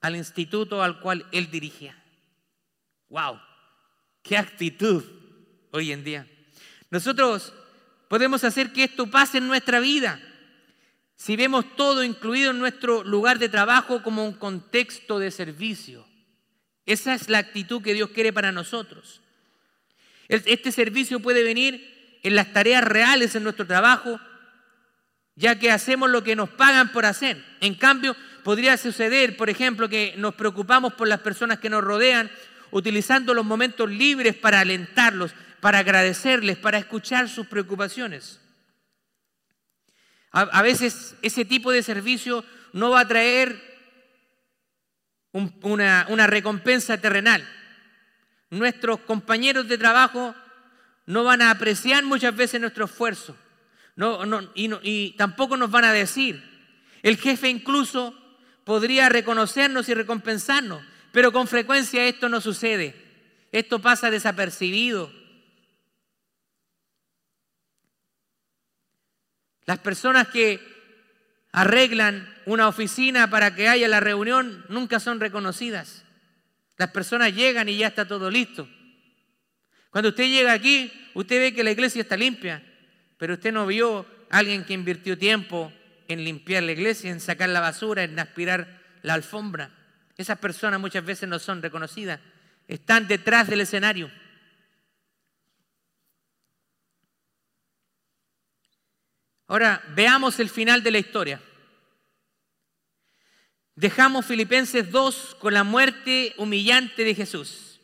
al 0.02 0.18
instituto 0.18 0.84
al 0.84 1.00
cual 1.00 1.26
él 1.32 1.50
dirigía. 1.50 1.96
¡Wow! 3.08 3.40
¡Qué 4.22 4.38
actitud 4.38 5.06
hoy 5.72 5.92
en 5.92 6.04
día! 6.04 6.28
Nosotros 6.90 7.54
podemos 8.08 8.44
hacer 8.44 8.74
que 8.74 8.84
esto 8.84 9.08
pase 9.08 9.38
en 9.38 9.48
nuestra 9.48 9.80
vida 9.80 10.22
si 11.16 11.36
vemos 11.36 11.76
todo 11.76 12.04
incluido 12.04 12.50
en 12.50 12.60
nuestro 12.60 13.04
lugar 13.04 13.38
de 13.38 13.48
trabajo 13.48 14.02
como 14.02 14.26
un 14.26 14.34
contexto 14.34 15.20
de 15.20 15.30
servicio. 15.30 16.06
Esa 16.88 17.14
es 17.14 17.30
la 17.30 17.38
actitud 17.38 17.82
que 17.82 17.94
Dios 17.94 18.10
quiere 18.10 18.34
para 18.34 18.52
nosotros. 18.52 19.22
Este 20.28 20.72
servicio 20.72 21.20
puede 21.20 21.44
venir 21.44 22.20
en 22.24 22.36
las 22.36 22.54
tareas 22.54 22.84
reales 22.84 23.36
en 23.36 23.44
nuestro 23.44 23.68
trabajo, 23.68 24.20
ya 25.36 25.60
que 25.60 25.70
hacemos 25.70 26.10
lo 26.10 26.24
que 26.24 26.36
nos 26.36 26.50
pagan 26.50 26.92
por 26.92 27.06
hacer. 27.06 27.44
En 27.60 27.76
cambio, 27.76 28.16
podría 28.44 28.78
suceder, 28.78 29.38
por 29.38 29.50
ejemplo, 29.50 29.90
que 29.90 30.16
nos 30.18 30.34
preocupamos 30.36 30.94
por 30.94 31.08
las 31.08 31.20
personas 31.20 31.60
que 31.60 31.70
nos 31.70 31.84
rodean, 31.84 32.32
utilizando 32.72 33.34
los 33.34 33.46
momentos 33.46 33.90
libres 33.90 34.36
para 34.36 34.62
alentarlos, 34.62 35.34
para 35.62 35.80
agradecerles, 35.80 36.58
para 36.58 36.80
escuchar 36.80 37.30
sus 37.30 37.48
preocupaciones. 37.48 38.42
A, 40.34 40.62
veces 40.62 41.16
ese 41.22 41.44
tipo 41.44 41.72
de 41.72 41.84
servicio 41.84 42.46
no 42.72 42.90
va 42.90 43.02
a 43.02 43.08
traer 43.08 43.62
una, 45.34 46.28
recompensa 46.28 47.00
terrenal. 47.00 47.48
Nuestros 48.50 49.02
compañeros 49.02 49.68
de 49.68 49.78
trabajo 49.78 50.34
no 51.06 51.24
van 51.24 51.42
a 51.42 51.52
apreciar 51.52 52.04
muchas 52.04 52.36
veces 52.36 52.62
nuestro 52.62 52.86
esfuerzo 52.86 53.38
y, 54.56 54.70
y 54.84 55.12
tampoco 55.18 55.58
nos 55.58 55.70
van 55.70 55.86
a 55.86 55.94
decir. 55.94 56.42
El 57.04 57.18
jefe 57.18 57.50
incluso 57.50 58.16
podría 58.64 59.10
reconocernos 59.10 59.90
y 59.90 59.94
recompensarnos, 59.94 60.82
pero 61.12 61.34
con 61.34 61.48
frecuencia 61.48 62.06
esto 62.06 62.30
no 62.30 62.40
sucede. 62.40 62.96
Esto 63.52 63.80
pasa 63.80 64.10
desapercibido. 64.10 65.21
Las 69.66 69.80
personas 69.80 70.28
que 70.28 70.60
arreglan 71.52 72.34
una 72.46 72.68
oficina 72.68 73.30
para 73.30 73.56
que 73.56 73.68
haya 73.68 73.88
la 73.88 74.00
reunión 74.00 74.66
nunca 74.70 75.00
son 75.00 75.20
reconocidas. 75.20 76.04
Las 76.78 76.92
personas 76.92 77.36
llegan 77.36 77.70
y 77.70 77.78
ya 77.78 77.88
está 77.88 78.08
todo 78.08 78.32
listo. 78.32 78.68
Cuando 79.90 80.10
usted 80.10 80.26
llega 80.26 80.54
aquí, 80.54 80.92
usted 81.14 81.40
ve 81.40 81.54
que 81.54 81.64
la 81.64 81.72
iglesia 81.72 82.02
está 82.02 82.16
limpia, 82.16 82.64
pero 83.18 83.34
usted 83.34 83.52
no 83.52 83.68
vio 83.68 84.06
a 84.30 84.38
alguien 84.38 84.64
que 84.64 84.74
invirtió 84.74 85.18
tiempo 85.18 85.72
en 86.08 86.24
limpiar 86.24 86.64
la 86.64 86.72
iglesia, 86.72 87.12
en 87.12 87.20
sacar 87.20 87.50
la 87.50 87.60
basura, 87.60 88.04
en 88.04 88.18
aspirar 88.18 88.82
la 89.02 89.14
alfombra. 89.14 89.70
Esas 90.18 90.40
personas 90.40 90.80
muchas 90.80 91.06
veces 91.06 91.28
no 91.28 91.40
son 91.40 91.62
reconocidas, 91.62 92.20
están 92.68 93.08
detrás 93.08 93.48
del 93.48 93.62
escenario. 93.62 94.10
Ahora, 99.52 99.84
veamos 99.94 100.40
el 100.40 100.50
final 100.50 100.82
de 100.82 100.92
la 100.92 101.00
historia. 101.00 101.42
Dejamos 103.76 104.26
Filipenses 104.26 104.90
2 104.90 105.36
con 105.42 105.54
la 105.54 105.66
muerte 105.66 106.34
humillante 106.38 107.04
de 107.04 107.14
Jesús. 107.14 107.82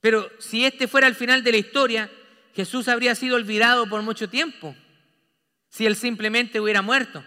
Pero 0.00 0.30
si 0.38 0.64
este 0.64 0.88
fuera 0.88 1.08
el 1.08 1.14
final 1.14 1.44
de 1.44 1.52
la 1.52 1.58
historia, 1.58 2.10
Jesús 2.54 2.88
habría 2.88 3.14
sido 3.14 3.36
olvidado 3.36 3.86
por 3.86 4.00
mucho 4.00 4.30
tiempo, 4.30 4.74
si 5.68 5.84
él 5.84 5.94
simplemente 5.94 6.58
hubiera 6.58 6.80
muerto. 6.80 7.22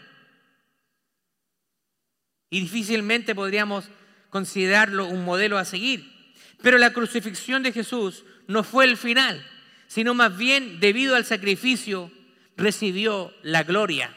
Y 2.50 2.62
difícilmente 2.62 3.36
podríamos 3.36 3.86
considerarlo 4.32 5.06
un 5.06 5.24
modelo 5.24 5.60
a 5.60 5.66
seguir. 5.66 6.34
Pero 6.64 6.80
la 6.80 6.94
crucifixión 6.94 7.62
de 7.62 7.74
Jesús 7.74 8.26
no 8.48 8.64
fue 8.64 8.86
el 8.86 8.98
final, 8.98 9.48
sino 9.86 10.16
más 10.16 10.36
bien 10.36 10.80
debido 10.80 11.16
al 11.16 11.26
sacrificio 11.26 12.12
recibió 12.58 13.34
la 13.44 13.64
gloria. 13.64 14.16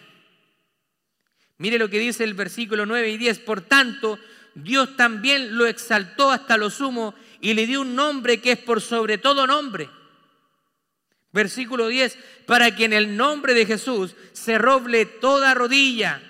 Mire 1.59 1.79
lo 1.79 1.91
que 1.91 1.99
dice 1.99 2.25
el 2.25 2.35
versículo 2.35 2.87
9 2.87 3.11
y 3.11 3.17
10. 3.19 3.41
Por 3.41 3.63
tanto, 3.63 4.19
Dios 4.55 4.97
también 4.97 5.57
lo 5.57 5.67
exaltó 5.67 6.31
hasta 6.31 6.57
lo 6.57 6.71
sumo 6.71 7.15
y 7.41 7.55
le 7.55 7.67
dio 7.67 7.81
un 7.81 7.95
nombre 7.95 8.41
que 8.41 8.53
es 8.53 8.59
por 8.59 8.81
sobre 8.81 9.19
todo 9.19 9.47
nombre. 9.47 9.89
Versículo 11.33 11.89
10, 11.89 12.19
para 12.47 12.75
que 12.75 12.85
en 12.85 12.93
el 12.93 13.17
nombre 13.17 13.55
de 13.55 13.67
Jesús 13.67 14.15
se 14.33 14.57
roble 14.57 15.05
toda 15.05 15.55
rodilla 15.55 16.23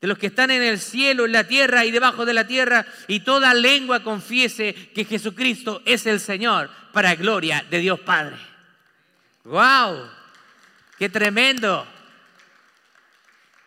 de 0.00 0.08
los 0.08 0.18
que 0.18 0.28
están 0.28 0.50
en 0.50 0.62
el 0.62 0.78
cielo, 0.78 1.26
en 1.26 1.32
la 1.32 1.44
tierra 1.44 1.84
y 1.84 1.90
debajo 1.90 2.24
de 2.24 2.32
la 2.32 2.46
tierra, 2.46 2.86
y 3.08 3.20
toda 3.20 3.52
lengua 3.52 4.04
confiese 4.04 4.74
que 4.94 5.04
Jesucristo 5.04 5.82
es 5.84 6.06
el 6.06 6.20
Señor, 6.20 6.70
para 6.92 7.16
gloria 7.16 7.64
de 7.68 7.78
Dios 7.78 8.00
Padre. 8.00 8.36
¡Wow! 9.44 10.17
Qué 10.98 11.08
tremendo. 11.08 11.86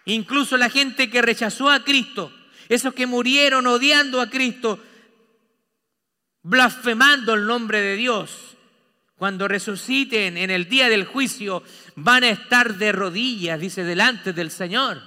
Incluso 0.06 0.58
la 0.58 0.70
gente 0.70 1.10
que 1.10 1.22
rechazó 1.22 1.70
a 1.70 1.84
Cristo, 1.84 2.32
esos 2.67 2.94
que 2.94 3.08
murieron 3.08 3.67
odiando 3.67 4.20
a 4.20 4.30
Cristo, 4.30 4.80
blasfemando 6.44 7.34
el 7.34 7.46
nombre 7.46 7.80
de 7.80 7.96
Dios, 7.96 8.58
cuando 9.15 9.48
resuciten 9.48 10.38
en 10.38 10.50
el 10.50 10.67
día 10.67 10.89
del 10.89 11.06
juicio, 11.06 11.63
van 11.96 12.24
a 12.24 12.30
estar 12.30 12.76
de 12.76 12.91
rodillas, 12.91 13.60
dice, 13.60 13.84
delante 13.84 14.34
del 14.34 14.52
Señor, 14.52 15.02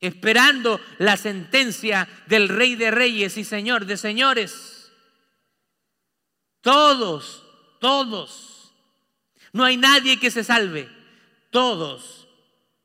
esperando 0.00 0.80
la 0.98 1.16
sentencia 1.16 2.08
del 2.26 2.48
Rey 2.48 2.76
de 2.76 2.90
Reyes 2.90 3.36
y 3.36 3.44
Señor 3.44 3.86
de 3.86 3.96
Señores. 3.96 4.92
Todos, 6.60 7.42
todos 7.80 8.51
no 9.52 9.64
hay 9.64 9.76
nadie 9.76 10.18
que 10.18 10.30
se 10.30 10.44
salve. 10.44 10.88
Todos 11.50 12.28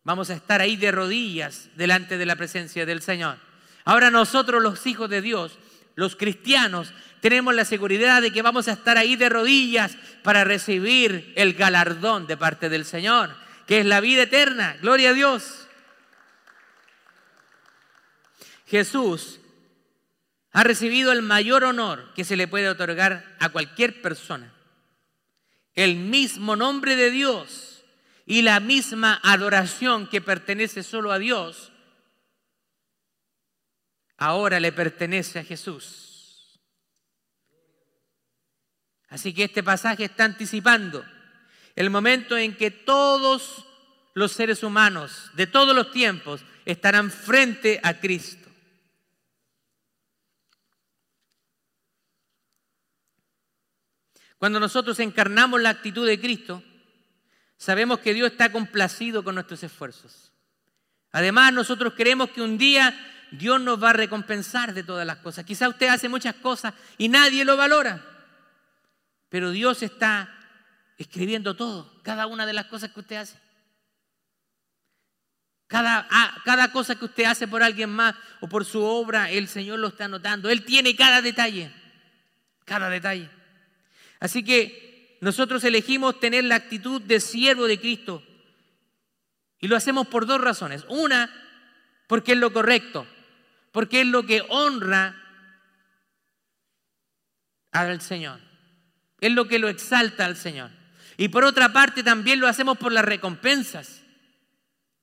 vamos 0.04 0.30
a 0.30 0.34
estar 0.34 0.62
ahí 0.62 0.76
de 0.76 0.92
rodillas 0.92 1.70
delante 1.76 2.18
de 2.18 2.26
la 2.26 2.36
presencia 2.36 2.86
del 2.86 3.02
Señor. 3.02 3.38
Ahora 3.86 4.12
nosotros 4.12 4.62
los 4.62 4.86
hijos 4.86 5.10
de 5.10 5.22
Dios, 5.22 5.58
los 5.96 6.16
cristianos, 6.16 6.94
tenemos 7.22 7.56
la 7.56 7.66
seguridad 7.66 8.22
de 8.22 8.32
que 8.32 8.42
vamos 8.42 8.68
a 8.68 8.74
estar 8.74 8.98
ahí 8.98 9.16
de 9.16 9.30
rodillas 9.30 9.98
para 10.24 10.44
recibir 10.44 11.34
el 11.36 11.54
galardón 11.54 12.28
de 12.28 12.38
parte 12.38 12.70
del 12.70 12.86
Señor, 12.86 13.34
que 13.66 13.80
es 13.80 13.86
la 13.86 14.02
vida 14.02 14.24
eterna. 14.24 14.78
Gloria 14.82 15.12
a 15.12 15.14
Dios. 15.14 15.68
Jesús 18.68 19.40
ha 20.52 20.64
recibido 20.64 21.14
el 21.14 21.22
mayor 21.22 21.64
honor 21.64 22.12
que 22.14 22.26
se 22.26 22.36
le 22.36 22.50
puede 22.50 22.68
otorgar 22.68 23.38
a 23.40 23.50
cualquier 23.50 24.02
persona 24.02 24.52
el 25.78 25.96
mismo 25.96 26.56
nombre 26.56 26.96
de 26.96 27.12
Dios 27.12 27.86
y 28.26 28.42
la 28.42 28.60
misma 28.60 29.22
adoración 29.24 30.08
que 30.08 30.22
pertenece 30.22 30.82
solo 30.82 31.12
a 31.12 31.20
Dios, 31.20 31.72
ahora 34.18 34.60
le 34.60 34.72
pertenece 34.72 35.38
a 35.38 35.44
Jesús. 35.44 36.60
Así 39.08 39.34
que 39.34 39.44
este 39.44 39.62
pasaje 39.62 40.06
está 40.06 40.26
anticipando 40.26 41.06
el 41.76 41.92
momento 41.92 42.36
en 42.36 42.58
que 42.58 42.72
todos 42.72 43.64
los 44.16 44.32
seres 44.32 44.64
humanos 44.64 45.30
de 45.36 45.46
todos 45.46 45.76
los 45.76 45.92
tiempos 45.92 46.42
estarán 46.66 47.12
frente 47.12 47.80
a 47.84 48.00
Cristo. 48.00 48.47
Cuando 54.38 54.60
nosotros 54.60 55.00
encarnamos 55.00 55.62
la 55.62 55.70
actitud 55.70 56.06
de 56.06 56.20
Cristo, 56.20 56.64
sabemos 57.58 58.00
que 58.00 58.14
Dios 58.14 58.32
está 58.32 58.52
complacido 58.52 59.24
con 59.24 59.36
nuestros 59.36 59.64
esfuerzos. 59.64 60.32
Además, 61.12 61.54
nosotros 61.54 61.94
creemos 61.96 62.30
que 62.30 62.42
un 62.42 62.58
día 62.58 62.96
Dios 63.32 63.60
nos 63.60 63.82
va 63.82 63.90
a 63.90 63.94
recompensar 63.94 64.74
de 64.74 64.84
todas 64.84 65.06
las 65.06 65.18
cosas. 65.18 65.46
Quizá 65.46 65.68
usted 65.68 65.88
hace 65.88 66.08
muchas 66.10 66.36
cosas 66.36 66.74
y 66.98 67.10
nadie 67.10 67.46
lo 67.46 67.58
valora, 67.58 68.06
pero 69.30 69.52
Dios 69.52 69.82
está 69.82 70.34
escribiendo 70.98 71.56
todo, 71.56 72.02
cada 72.04 72.28
una 72.28 72.46
de 72.46 72.54
las 72.54 72.66
cosas 72.68 72.92
que 72.92 73.00
usted 73.00 73.16
hace. 73.18 73.40
Cada, 75.68 76.08
ah, 76.10 76.38
cada 76.46 76.72
cosa 76.72 76.96
que 76.96 77.06
usted 77.06 77.26
hace 77.26 77.46
por 77.46 77.62
alguien 77.62 77.90
más 77.90 78.16
o 78.40 78.48
por 78.48 78.64
su 78.64 78.82
obra, 78.82 79.30
el 79.30 79.50
Señor 79.50 79.80
lo 79.80 79.90
está 79.90 80.06
anotando. 80.06 80.50
Él 80.50 80.64
tiene 80.64 80.96
cada 80.96 81.22
detalle, 81.22 81.74
cada 82.64 82.90
detalle. 82.90 83.30
Así 84.20 84.44
que 84.44 85.18
nosotros 85.22 85.64
elegimos 85.64 86.20
tener 86.20 86.44
la 86.44 86.56
actitud 86.56 87.02
de 87.02 87.20
siervo 87.20 87.68
de 87.68 87.80
Cristo. 87.80 88.24
Y 89.60 89.68
lo 89.68 89.76
hacemos 89.76 90.08
por 90.08 90.26
dos 90.26 90.40
razones. 90.40 90.86
Una, 90.90 91.32
porque 92.08 92.34
es 92.34 92.38
lo 92.38 92.54
correcto, 92.54 93.08
porque 93.72 94.02
es 94.02 94.08
lo 94.08 94.26
que 94.26 94.44
honra 94.50 95.16
al 97.72 98.02
Señor. 98.02 98.40
Es 99.20 99.32
lo 99.32 99.48
que 99.48 99.60
lo 99.60 99.70
exalta 99.70 100.26
al 100.26 100.38
Señor. 100.38 100.70
Y 101.18 101.30
por 101.30 101.44
otra 101.44 101.74
parte 101.74 102.04
también 102.04 102.40
lo 102.40 102.48
hacemos 102.48 102.78
por 102.78 102.92
las 102.92 103.06
recompensas. 103.06 104.04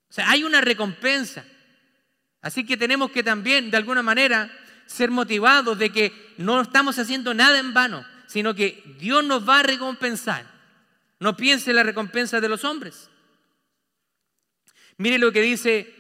O 0.08 0.12
sea, 0.12 0.30
hay 0.30 0.44
una 0.44 0.60
recompensa. 0.60 1.44
Así 2.40 2.64
que 2.64 2.76
tenemos 2.76 3.10
que 3.10 3.24
también, 3.24 3.70
de 3.70 3.76
alguna 3.76 4.02
manera, 4.02 4.50
ser 4.86 5.10
motivados 5.10 5.76
de 5.76 5.90
que 5.90 6.34
no 6.38 6.60
estamos 6.60 6.98
haciendo 6.98 7.34
nada 7.34 7.58
en 7.58 7.74
vano 7.74 8.13
sino 8.26 8.54
que 8.54 8.82
Dios 8.98 9.24
nos 9.24 9.48
va 9.48 9.60
a 9.60 9.62
recompensar. 9.62 10.46
No 11.20 11.36
piense 11.36 11.70
en 11.70 11.76
la 11.76 11.82
recompensa 11.82 12.40
de 12.40 12.48
los 12.48 12.64
hombres. 12.64 13.10
Mire 14.96 15.18
lo 15.18 15.32
que 15.32 15.42
dice 15.42 15.92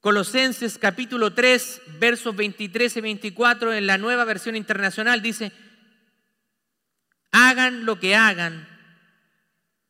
Colosenses 0.00 0.78
capítulo 0.78 1.32
3, 1.32 1.82
versos 1.98 2.34
23 2.34 2.96
y 2.96 3.00
24 3.00 3.72
en 3.72 3.86
la 3.86 3.98
nueva 3.98 4.24
versión 4.24 4.56
internacional. 4.56 5.22
Dice, 5.22 5.52
hagan 7.30 7.86
lo 7.86 8.00
que 8.00 8.16
hagan, 8.16 8.68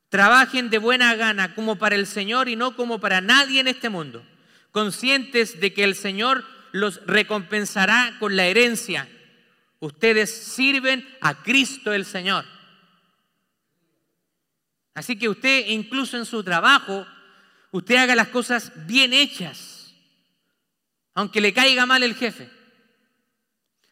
trabajen 0.08 0.70
de 0.70 0.78
buena 0.78 1.14
gana 1.14 1.54
como 1.54 1.76
para 1.76 1.94
el 1.94 2.06
Señor 2.06 2.48
y 2.48 2.56
no 2.56 2.76
como 2.76 3.00
para 3.00 3.20
nadie 3.20 3.60
en 3.60 3.68
este 3.68 3.88
mundo, 3.88 4.24
conscientes 4.70 5.60
de 5.60 5.72
que 5.72 5.84
el 5.84 5.94
Señor 5.94 6.44
los 6.72 7.04
recompensará 7.06 8.16
con 8.18 8.36
la 8.36 8.46
herencia 8.46 9.08
Ustedes 9.82 10.30
sirven 10.30 11.04
a 11.20 11.42
Cristo 11.42 11.92
el 11.92 12.04
Señor. 12.04 12.44
Así 14.94 15.18
que 15.18 15.28
usted 15.28 15.66
incluso 15.70 16.16
en 16.16 16.24
su 16.24 16.44
trabajo, 16.44 17.04
usted 17.72 17.96
haga 17.96 18.14
las 18.14 18.28
cosas 18.28 18.70
bien 18.86 19.12
hechas, 19.12 19.92
aunque 21.14 21.40
le 21.40 21.52
caiga 21.52 21.84
mal 21.84 22.04
el 22.04 22.14
jefe, 22.14 22.48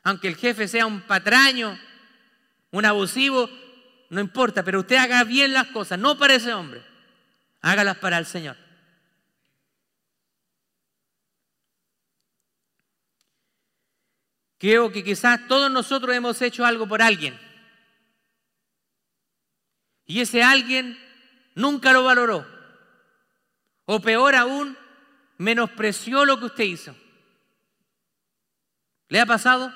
aunque 0.04 0.28
el 0.28 0.36
jefe 0.36 0.68
sea 0.68 0.86
un 0.86 1.00
patraño, 1.00 1.76
un 2.70 2.84
abusivo, 2.84 3.50
no 4.10 4.20
importa, 4.20 4.62
pero 4.62 4.78
usted 4.78 4.94
haga 4.94 5.24
bien 5.24 5.52
las 5.52 5.66
cosas, 5.68 5.98
no 5.98 6.16
para 6.16 6.34
ese 6.34 6.54
hombre, 6.54 6.84
hágalas 7.62 7.96
para 7.96 8.16
el 8.16 8.26
Señor. 8.26 8.56
Creo 14.60 14.92
que 14.92 15.02
quizás 15.02 15.48
todos 15.48 15.70
nosotros 15.70 16.14
hemos 16.14 16.40
hecho 16.42 16.66
algo 16.66 16.86
por 16.86 17.00
alguien. 17.00 17.40
Y 20.04 20.20
ese 20.20 20.42
alguien 20.42 20.98
nunca 21.54 21.94
lo 21.94 22.04
valoró. 22.04 22.46
O 23.86 24.02
peor 24.02 24.34
aún, 24.34 24.76
menospreció 25.38 26.26
lo 26.26 26.38
que 26.38 26.44
usted 26.44 26.64
hizo. 26.64 26.94
¿Le 29.08 29.18
ha 29.18 29.24
pasado? 29.24 29.72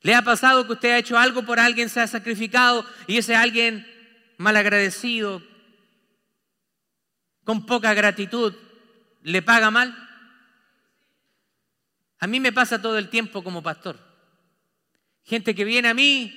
¿Le 0.00 0.14
ha 0.14 0.22
pasado 0.22 0.66
que 0.66 0.72
usted 0.72 0.92
ha 0.92 0.98
hecho 0.98 1.18
algo 1.18 1.42
por 1.42 1.60
alguien, 1.60 1.90
se 1.90 2.00
ha 2.00 2.06
sacrificado 2.06 2.86
y 3.06 3.18
ese 3.18 3.36
alguien 3.36 3.86
malagradecido, 4.38 5.42
con 7.44 7.66
poca 7.66 7.92
gratitud, 7.92 8.54
le 9.22 9.42
paga 9.42 9.70
mal? 9.70 10.05
A 12.18 12.26
mí 12.26 12.40
me 12.40 12.52
pasa 12.52 12.80
todo 12.80 12.98
el 12.98 13.08
tiempo 13.08 13.42
como 13.44 13.62
pastor. 13.62 13.98
Gente 15.22 15.54
que 15.54 15.64
viene 15.64 15.88
a 15.88 15.94
mí, 15.94 16.34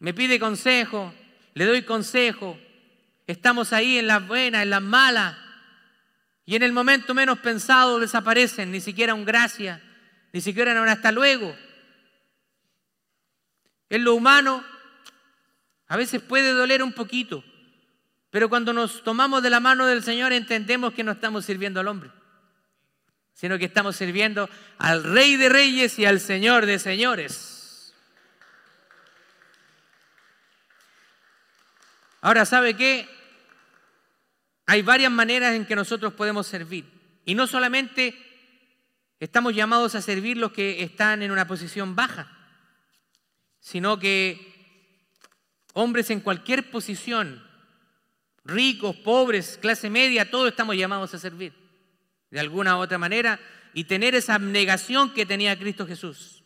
me 0.00 0.14
pide 0.14 0.40
consejo, 0.40 1.14
le 1.54 1.64
doy 1.66 1.82
consejo, 1.82 2.58
estamos 3.26 3.72
ahí 3.72 3.98
en 3.98 4.06
las 4.06 4.26
buenas, 4.26 4.62
en 4.62 4.70
las 4.70 4.82
malas, 4.82 5.36
y 6.44 6.56
en 6.56 6.62
el 6.62 6.72
momento 6.72 7.14
menos 7.14 7.38
pensado 7.40 8.00
desaparecen, 8.00 8.72
ni 8.72 8.80
siquiera 8.80 9.14
un 9.14 9.24
gracias, 9.24 9.80
ni 10.32 10.40
siquiera 10.40 10.80
un 10.80 10.88
hasta 10.88 11.12
luego. 11.12 11.54
En 13.90 14.04
lo 14.04 14.14
humano 14.14 14.64
a 15.86 15.96
veces 15.96 16.22
puede 16.22 16.52
doler 16.52 16.82
un 16.82 16.92
poquito, 16.92 17.44
pero 18.30 18.48
cuando 18.48 18.72
nos 18.72 19.02
tomamos 19.04 19.42
de 19.42 19.50
la 19.50 19.60
mano 19.60 19.86
del 19.86 20.02
Señor 20.02 20.32
entendemos 20.32 20.94
que 20.94 21.04
no 21.04 21.12
estamos 21.12 21.44
sirviendo 21.44 21.80
al 21.80 21.88
hombre 21.88 22.10
sino 23.38 23.56
que 23.56 23.66
estamos 23.66 23.94
sirviendo 23.94 24.50
al 24.78 25.04
Rey 25.04 25.36
de 25.36 25.48
Reyes 25.48 25.96
y 26.00 26.04
al 26.04 26.18
Señor 26.18 26.66
de 26.66 26.80
Señores. 26.80 27.94
Ahora, 32.20 32.44
¿sabe 32.44 32.74
qué? 32.74 33.08
Hay 34.66 34.82
varias 34.82 35.12
maneras 35.12 35.54
en 35.54 35.66
que 35.66 35.76
nosotros 35.76 36.14
podemos 36.14 36.48
servir. 36.48 36.84
Y 37.26 37.36
no 37.36 37.46
solamente 37.46 38.18
estamos 39.20 39.54
llamados 39.54 39.94
a 39.94 40.02
servir 40.02 40.36
los 40.36 40.50
que 40.50 40.82
están 40.82 41.22
en 41.22 41.30
una 41.30 41.46
posición 41.46 41.94
baja, 41.94 42.36
sino 43.60 44.00
que 44.00 44.52
hombres 45.74 46.10
en 46.10 46.22
cualquier 46.22 46.72
posición, 46.72 47.40
ricos, 48.44 48.96
pobres, 48.96 49.60
clase 49.62 49.90
media, 49.90 50.28
todos 50.28 50.48
estamos 50.48 50.74
llamados 50.74 51.14
a 51.14 51.20
servir 51.20 51.67
de 52.30 52.40
alguna 52.40 52.76
u 52.76 52.80
otra 52.80 52.98
manera 52.98 53.40
y 53.74 53.84
tener 53.84 54.14
esa 54.14 54.34
abnegación 54.34 55.12
que 55.14 55.26
tenía 55.26 55.58
Cristo 55.58 55.86
Jesús. 55.86 56.42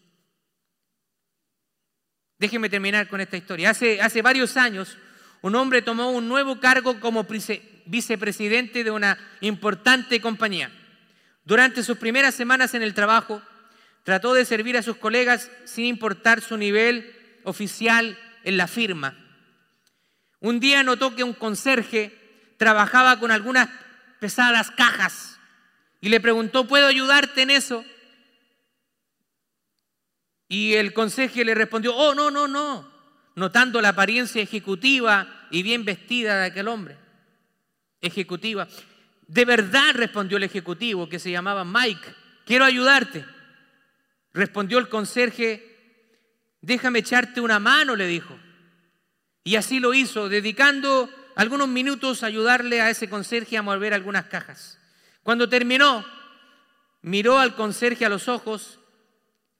Déjenme 2.38 2.68
terminar 2.68 3.09
con 3.09 3.21
esta 3.21 3.37
historia. 3.37 3.71
Hace, 3.71 4.01
hace 4.01 4.21
varios 4.21 4.57
años, 4.57 4.99
un 5.42 5.55
hombre 5.55 5.83
tomó 5.83 6.11
un 6.11 6.29
nuevo 6.29 6.61
cargo 6.61 6.99
como 7.01 7.27
vicepresidente 7.87 8.85
de 8.85 8.90
una 8.90 9.18
importante 9.40 10.21
compañía. 10.21 10.71
Durante 11.45 11.83
sus 11.83 11.99
primeras 11.99 12.35
semanas 12.35 12.75
en 12.75 12.83
el 12.83 12.95
trabajo, 12.95 13.42
trató 14.05 14.35
de 14.35 14.45
servir 14.45 14.77
a 14.77 14.83
sus 14.83 14.97
colegas 14.97 15.51
sin 15.64 15.87
importar 15.87 16.40
su 16.40 16.57
nivel 16.57 17.14
oficial 17.45 18.18
en 18.45 18.57
la 18.57 18.66
firma. 18.66 19.16
Un 20.40 20.59
día 20.59 20.83
notó 20.83 21.14
que 21.14 21.25
un 21.25 21.35
conserje 21.35 22.18
trabajaba 22.57 23.18
con 23.20 23.30
algunas 23.30 23.68
pesadas 24.18 24.70
cajas 24.72 25.32
y 26.03 26.09
le 26.09 26.20
preguntó, 26.20 26.66
¿puedo 26.66 26.88
ayudarte 26.88 27.42
en 27.42 27.50
eso? 27.50 27.84
Y 30.48 30.74
el 30.74 30.92
conseje 30.92 31.44
le 31.44 31.55
respondió, 31.55 31.94
oh, 31.94 32.12
no, 32.12 32.28
no, 32.28 32.48
no, 32.48 32.92
notando 33.36 33.80
la 33.80 33.90
apariencia 33.90 34.42
ejecutiva 34.42 35.46
y 35.53 35.62
bien 35.62 35.84
vestida 35.84 36.40
de 36.40 36.46
aquel 36.46 36.66
hombre. 36.66 36.96
Ejecutiva. 38.00 38.66
De 39.28 39.44
verdad, 39.44 39.94
respondió 39.94 40.38
el 40.38 40.42
ejecutivo, 40.42 41.09
que 41.09 41.20
se 41.20 41.30
llamaba 41.30 41.64
Mike, 41.64 42.12
quiero 42.44 42.64
ayudarte. 42.64 43.24
Respondió 44.34 44.78
el 44.78 44.88
conserje, 44.88 46.18
déjame 46.61 46.98
echarte 46.98 47.40
una 47.40 47.61
mano, 47.61 47.94
le 47.94 48.09
dijo. 48.09 48.36
Y 49.44 49.55
así 49.55 49.78
lo 49.78 49.94
hizo, 49.94 50.28
dedicando 50.28 51.09
algunos 51.36 51.68
minutos 51.68 52.24
a 52.24 52.26
ayudarle 52.26 52.80
a 52.80 52.90
ese 52.90 53.09
conserje 53.09 53.57
a 53.57 53.62
mover 53.62 53.94
algunas 53.94 54.24
cajas. 54.24 54.82
Cuando 55.23 55.49
terminó, 55.49 56.05
miró 57.01 57.39
al 57.39 57.55
conserje 57.55 58.05
a 58.05 58.09
los 58.09 58.29
ojos, 58.29 58.81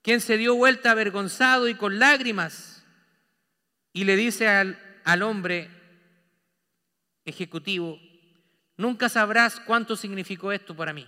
quien 0.01 0.19
se 0.19 0.37
dio 0.37 0.55
vuelta 0.55 0.91
avergonzado 0.91 1.67
y 1.67 1.75
con 1.75 1.99
lágrimas, 1.99 2.83
y 3.93 4.03
le 4.03 4.15
dice 4.15 4.47
al, 4.47 4.77
al 5.05 5.21
hombre 5.21 5.69
ejecutivo, 7.25 7.99
nunca 8.75 9.07
sabrás 9.07 9.59
cuánto 9.61 9.95
significó 9.95 10.51
esto 10.51 10.75
para 10.75 10.93
mí. 10.93 11.07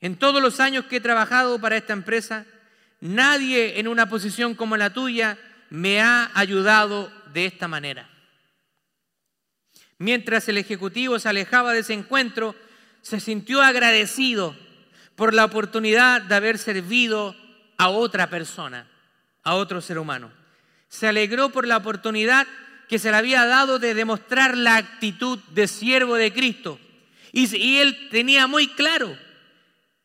En 0.00 0.16
todos 0.16 0.42
los 0.42 0.60
años 0.60 0.84
que 0.84 0.96
he 0.96 1.00
trabajado 1.00 1.60
para 1.60 1.76
esta 1.76 1.92
empresa, 1.92 2.46
nadie 3.00 3.80
en 3.80 3.88
una 3.88 4.08
posición 4.08 4.54
como 4.54 4.76
la 4.76 4.92
tuya 4.92 5.38
me 5.70 6.00
ha 6.00 6.30
ayudado 6.34 7.10
de 7.32 7.46
esta 7.46 7.68
manera. 7.68 8.08
Mientras 9.98 10.48
el 10.48 10.58
ejecutivo 10.58 11.18
se 11.18 11.28
alejaba 11.28 11.72
de 11.72 11.80
ese 11.80 11.92
encuentro, 11.92 12.54
se 13.02 13.18
sintió 13.20 13.60
agradecido 13.62 14.56
por 15.16 15.34
la 15.34 15.44
oportunidad 15.44 16.22
de 16.22 16.34
haber 16.36 16.58
servido 16.58 17.34
a 17.76 17.88
otra 17.88 18.30
persona, 18.30 18.86
a 19.42 19.56
otro 19.56 19.80
ser 19.80 19.98
humano. 19.98 20.30
Se 20.88 21.08
alegró 21.08 21.50
por 21.50 21.66
la 21.66 21.76
oportunidad 21.76 22.46
que 22.88 22.98
se 22.98 23.10
le 23.10 23.16
había 23.16 23.44
dado 23.44 23.78
de 23.78 23.94
demostrar 23.94 24.56
la 24.56 24.76
actitud 24.76 25.38
de 25.50 25.66
siervo 25.66 26.14
de 26.14 26.32
Cristo. 26.32 26.78
Y, 27.32 27.76
él 27.78 28.08
tenía 28.10 28.46
muy 28.46 28.68
claro 28.68 29.16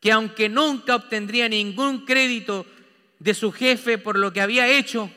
que 0.00 0.12
aunque 0.12 0.48
nunca 0.48 0.96
obtendría 0.96 1.48
ningún 1.48 2.04
crédito 2.04 2.66
de 3.18 3.32
su 3.32 3.52
jefe 3.52 3.96
por 3.96 4.18
lo 4.18 4.32
que 4.32 4.42
había 4.42 4.68
hecho, 4.68 5.10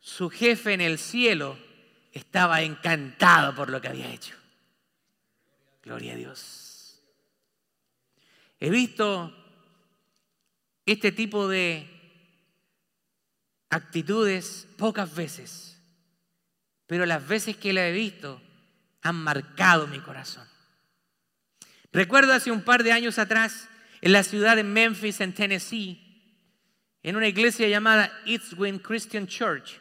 su 0.00 0.30
jefe 0.30 0.72
en 0.72 0.80
el 0.80 0.98
cielo 0.98 1.58
estaba 2.16 2.62
encantado 2.62 3.54
por 3.54 3.68
lo 3.68 3.80
que 3.80 3.88
había 3.88 4.10
hecho. 4.10 4.34
Gloria 5.82 6.14
a 6.14 6.16
Dios. 6.16 7.02
He 8.58 8.70
visto 8.70 9.34
este 10.86 11.12
tipo 11.12 11.46
de 11.46 11.88
actitudes 13.68 14.66
pocas 14.78 15.14
veces, 15.14 15.78
pero 16.86 17.04
las 17.04 17.26
veces 17.26 17.56
que 17.56 17.72
la 17.72 17.86
he 17.86 17.92
visto 17.92 18.40
han 19.02 19.16
marcado 19.16 19.86
mi 19.86 20.00
corazón. 20.00 20.48
Recuerdo 21.92 22.32
hace 22.32 22.50
un 22.50 22.62
par 22.62 22.82
de 22.82 22.92
años 22.92 23.18
atrás, 23.18 23.68
en 24.00 24.12
la 24.12 24.22
ciudad 24.22 24.56
de 24.56 24.64
Memphis, 24.64 25.20
en 25.20 25.34
Tennessee, 25.34 26.02
en 27.02 27.16
una 27.16 27.28
iglesia 27.28 27.68
llamada 27.68 28.10
East 28.24 28.54
Wind 28.56 28.80
Christian 28.80 29.26
Church, 29.26 29.80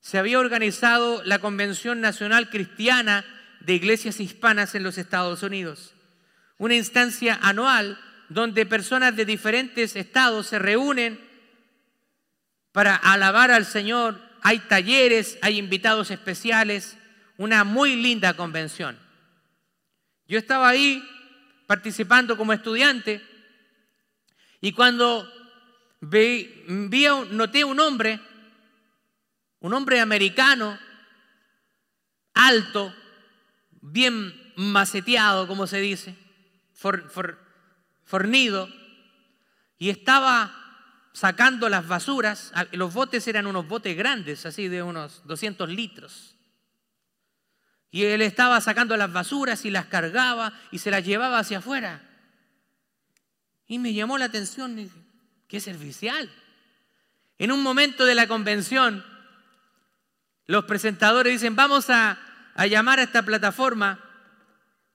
se 0.00 0.18
había 0.18 0.38
organizado 0.38 1.22
la 1.24 1.38
Convención 1.38 2.00
Nacional 2.00 2.50
Cristiana 2.50 3.24
de 3.60 3.74
Iglesias 3.74 4.20
Hispanas 4.20 4.74
en 4.74 4.82
los 4.82 4.98
Estados 4.98 5.42
Unidos, 5.42 5.94
una 6.58 6.74
instancia 6.74 7.38
anual 7.42 7.98
donde 8.28 8.66
personas 8.66 9.16
de 9.16 9.24
diferentes 9.24 9.96
estados 9.96 10.46
se 10.46 10.58
reúnen 10.58 11.20
para 12.72 12.94
alabar 12.94 13.50
al 13.50 13.64
Señor. 13.64 14.20
Hay 14.42 14.58
talleres, 14.60 15.38
hay 15.42 15.58
invitados 15.58 16.10
especiales, 16.10 16.96
una 17.36 17.64
muy 17.64 17.96
linda 17.96 18.34
convención. 18.34 18.98
Yo 20.26 20.38
estaba 20.38 20.68
ahí 20.68 21.02
participando 21.66 22.36
como 22.36 22.52
estudiante 22.52 23.22
y 24.60 24.72
cuando 24.72 25.30
vi, 26.00 26.64
noté 27.30 27.64
un 27.64 27.80
hombre 27.80 28.20
un 29.60 29.74
hombre 29.74 30.00
americano, 30.00 30.78
alto, 32.34 32.94
bien 33.80 34.52
maceteado, 34.56 35.46
como 35.46 35.66
se 35.66 35.80
dice, 35.80 36.16
fornido, 38.04 38.68
y 39.78 39.90
estaba 39.90 40.54
sacando 41.12 41.68
las 41.68 41.86
basuras. 41.86 42.52
Ah, 42.54 42.66
los 42.72 42.92
botes 42.94 43.26
eran 43.26 43.46
unos 43.46 43.66
botes 43.66 43.96
grandes, 43.96 44.46
así 44.46 44.68
de 44.68 44.82
unos 44.82 45.22
200 45.26 45.68
litros. 45.68 46.36
Y 47.90 48.04
él 48.04 48.22
estaba 48.22 48.60
sacando 48.60 48.96
las 48.96 49.12
basuras 49.12 49.64
y 49.64 49.70
las 49.70 49.86
cargaba 49.86 50.52
y 50.70 50.78
se 50.78 50.90
las 50.90 51.04
llevaba 51.04 51.38
hacia 51.38 51.58
afuera. 51.58 52.02
Y 53.66 53.78
me 53.78 53.94
llamó 53.94 54.18
la 54.18 54.26
atención, 54.26 54.90
qué 55.48 55.60
servicial. 55.60 56.30
En 57.38 57.52
un 57.52 57.62
momento 57.62 58.04
de 58.04 58.14
la 58.14 58.26
convención, 58.26 59.04
los 60.48 60.64
presentadores 60.64 61.34
dicen, 61.34 61.54
vamos 61.54 61.90
a, 61.90 62.18
llamar 62.68 62.98
a 62.98 63.04
esta 63.04 63.22
plataforma 63.22 64.00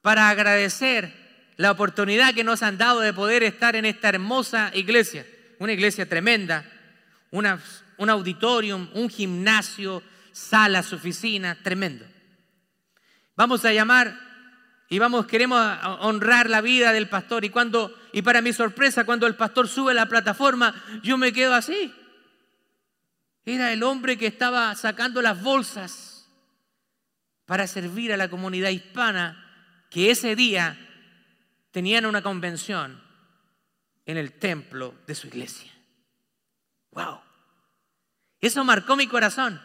para 0.01 0.27
agradecer 0.27 1.13
la 1.55 1.71
oportunidad 1.71 2.33
que 2.33 2.43
nos 2.43 2.63
han 2.63 2.77
dado 2.77 2.99
de 2.99 3.13
poder 3.13 3.43
estar 3.43 3.75
en 3.75 3.85
esta 3.85 4.09
hermosa 4.09 4.71
iglesia, 4.73 5.25
una 5.59 5.71
iglesia 5.71 6.09
tremenda, 6.09 6.65
un 7.31 8.09
auditorium, 8.09 8.89
un 8.95 9.09
gimnasio, 9.09 10.03
salas, 10.31 10.91
oficinas, 10.91 11.59
tremendo. 11.61 12.05
Vamos 13.35 13.63
a 13.63 13.71
llamar 13.71 14.19
y 14.89 14.97
vamos, 14.97 15.27
queremos 15.27 15.59
honrar 15.99 16.49
la 16.49 16.61
vida 16.61 16.91
del 16.91 17.07
pastor. 17.09 17.45
Y 17.45 17.49
cuando, 17.49 17.95
y 18.11 18.23
para 18.23 18.41
mi 18.41 18.53
sorpresa, 18.53 19.05
cuando 19.05 19.27
el 19.27 19.35
pastor 19.35 19.67
sube 19.67 19.91
a 19.91 19.95
la 19.95 20.07
plataforma, 20.07 20.73
yo 21.03 21.17
me 21.17 21.31
quedo 21.31 21.53
así. 21.53 21.93
Era 23.45 23.73
el 23.73 23.83
hombre 23.83 24.17
que 24.17 24.27
estaba 24.27 24.73
sacando 24.75 25.21
las 25.21 25.41
bolsas 25.41 26.29
para 27.45 27.67
servir 27.67 28.13
a 28.13 28.17
la 28.17 28.29
comunidad 28.29 28.69
hispana 28.69 29.39
que 29.89 30.11
ese 30.11 30.35
día 30.35 30.77
tenían 31.71 32.05
una 32.05 32.21
convención 32.21 33.01
en 34.05 34.17
el 34.17 34.33
templo 34.33 34.93
de 35.05 35.15
su 35.15 35.27
iglesia. 35.27 35.71
¡Wow! 36.91 37.19
Eso 38.39 38.63
marcó 38.63 38.95
mi 38.95 39.07
corazón 39.07 39.61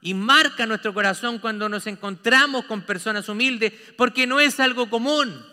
y 0.00 0.14
marca 0.14 0.66
nuestro 0.66 0.94
corazón 0.94 1.38
cuando 1.38 1.68
nos 1.68 1.86
encontramos 1.86 2.64
con 2.64 2.82
personas 2.82 3.28
humildes, 3.28 3.72
porque 3.96 4.26
no 4.26 4.40
es 4.40 4.58
algo 4.60 4.88
común. 4.88 5.46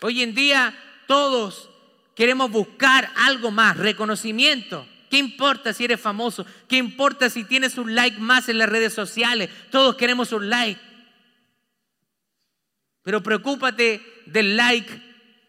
Hoy 0.00 0.22
en 0.22 0.34
día 0.34 0.76
todos 1.06 1.70
queremos 2.14 2.50
buscar 2.50 3.10
algo 3.16 3.50
más, 3.50 3.76
reconocimiento. 3.76 4.86
¿Qué 5.08 5.18
importa 5.18 5.72
si 5.72 5.84
eres 5.84 6.00
famoso? 6.00 6.46
¿Qué 6.68 6.76
importa 6.76 7.30
si 7.30 7.44
tienes 7.44 7.78
un 7.78 7.94
like 7.94 8.18
más 8.18 8.48
en 8.48 8.58
las 8.58 8.68
redes 8.68 8.92
sociales? 8.92 9.50
Todos 9.70 9.96
queremos 9.96 10.32
un 10.32 10.50
like. 10.50 10.80
Pero 13.02 13.22
preocúpate 13.22 14.02
del 14.26 14.56
like 14.56 15.02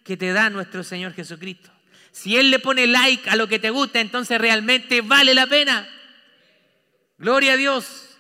que 0.04 0.18
te 0.18 0.32
da 0.32 0.50
nuestro 0.50 0.84
Señor 0.84 1.14
Jesucristo. 1.14 1.70
Si 2.12 2.38
Él 2.38 2.52
le 2.52 2.60
pone 2.60 2.88
like 2.88 3.30
a 3.30 3.36
lo 3.36 3.48
que 3.48 3.60
te 3.60 3.70
gusta, 3.70 4.00
entonces 4.00 4.40
realmente 4.40 5.02
vale 5.02 5.34
la 5.34 5.48
pena. 5.48 5.88
Gloria 7.18 7.54
a 7.54 7.58
Dios. 7.58 8.18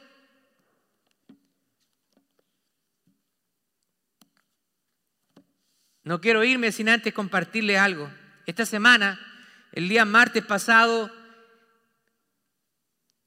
No 6.04 6.20
quiero 6.20 6.44
irme 6.44 6.72
sin 6.72 6.90
antes 6.90 7.14
compartirle 7.14 7.78
algo. 7.78 8.12
Esta 8.46 8.66
semana, 8.66 9.20
el 9.72 9.88
día 9.88 10.06
martes 10.06 10.44
pasado, 10.44 11.12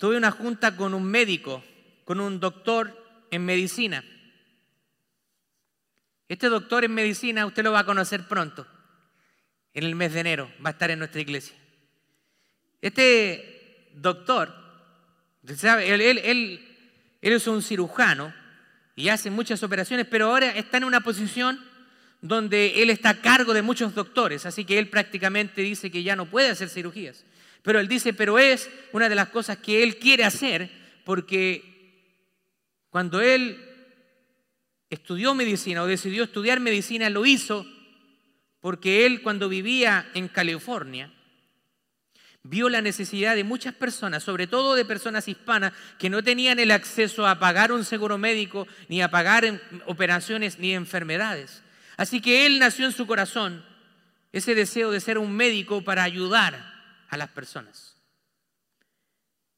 tuve 0.03 0.16
una 0.16 0.32
junta 0.32 0.74
con 0.74 0.94
un 0.94 1.05
médico, 1.05 1.62
con 2.05 2.18
un 2.18 2.40
doctor 2.40 3.24
en 3.30 3.44
medicina. 3.44 4.05
Este 6.26 6.48
doctor 6.48 6.82
en 6.82 6.92
medicina 6.92 7.46
usted 7.46 7.62
lo 7.62 7.70
va 7.70 7.78
a 7.78 7.86
conocer 7.86 8.26
pronto, 8.26 8.66
en 9.72 9.84
el 9.84 9.94
mes 9.94 10.12
de 10.12 10.18
enero, 10.18 10.50
va 10.57 10.70
a 10.70 10.72
estar 10.72 10.90
en 10.90 10.98
nuestra 10.98 11.20
iglesia. 11.20 11.55
Este 12.80 13.92
doctor. 13.94 14.53
Él, 15.46 16.00
él 16.00 16.61
es 17.20 17.46
un 17.46 17.62
cirujano 17.62 18.34
y 18.96 19.09
hace 19.09 19.30
muchas 19.30 19.62
operaciones, 19.62 20.09
pero 20.11 20.30
ahora 20.30 20.50
está 20.50 20.78
en 20.78 20.84
una 20.84 21.03
posición 21.03 21.64
donde 22.23 22.83
él 22.83 22.89
está 22.89 23.11
a 23.11 23.20
cargo 23.20 23.53
de 23.53 23.62
muchos 23.62 23.95
doctores, 23.95 24.47
así 24.47 24.64
que 24.64 24.79
él 24.79 24.89
prácticamente 24.89 25.61
dice 25.61 25.91
que 25.91 26.05
ya 26.05 26.16
no 26.16 26.31
puede 26.31 26.49
hacer 26.49 26.70
cirugías. 26.70 27.25
Pero 27.62 27.81
él 27.81 27.89
dice, 27.89 28.14
pero 28.14 28.39
es 28.39 28.70
una 28.93 29.09
de 29.09 29.16
las 29.16 29.29
cosas 29.29 29.59
que 29.59 29.83
él 29.83 29.99
quiere 29.99 30.25
hacer 30.25 30.70
porque 31.05 31.73
cuando 32.91 33.20
él 33.20 33.61
estudió 34.89 35.35
medicina 35.35 35.83
o 35.83 35.87
decidió 35.87 36.25
estudiar 36.25 36.61
medicina, 36.61 37.11
lo 37.11 37.27
hizo 37.27 37.66
porque 38.61 39.05
él 39.05 39.23
cuando 39.23 39.49
vivía 39.49 40.09
en 40.14 40.29
California, 40.29 41.12
vio 42.45 42.68
la 42.68 42.83
necesidad 42.83 43.35
de 43.35 43.45
muchas 43.45 43.75
personas, 43.75 44.23
sobre 44.23 44.47
todo 44.47 44.77
de 44.77 44.85
personas 44.85 45.27
hispanas, 45.27 45.73
que 45.99 46.11
no 46.11 46.23
tenían 46.23 46.61
el 46.61 46.70
acceso 46.70 47.27
a 47.27 47.41
pagar 47.41 47.73
un 47.73 47.85
seguro 47.85 48.18
médico, 48.18 48.68
ni 48.89 49.03
a 49.03 49.11
pagar 49.11 49.61
operaciones, 49.87 50.59
ni 50.59 50.73
enfermedades. 50.73 51.62
Así 51.97 52.20
que 52.20 52.47
él 52.47 52.59
nació 52.59 52.86
en 52.86 52.93
su 52.93 53.07
corazón 53.07 53.64
ese 54.32 54.55
deseo 54.55 54.90
de 54.90 55.01
ser 55.01 55.18
un 55.18 55.32
médico 55.32 55.82
para 55.84 56.03
ayudar 56.03 56.72
a 57.09 57.16
las 57.16 57.28
personas. 57.28 57.97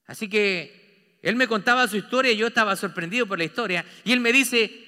Así 0.07 0.29
que 0.29 1.19
él 1.23 1.37
me 1.37 1.49
contaba 1.49 1.89
su 1.89 1.97
historia 1.97 2.33
y 2.33 2.37
yo 2.37 2.49
estaba 2.49 2.77
sorprendido 2.77 3.27
por 3.27 3.39
la 3.39 3.45
historia. 3.45 3.85
Y 4.05 4.13
él 4.13 4.21
me 4.21 4.33
dice, 4.33 4.85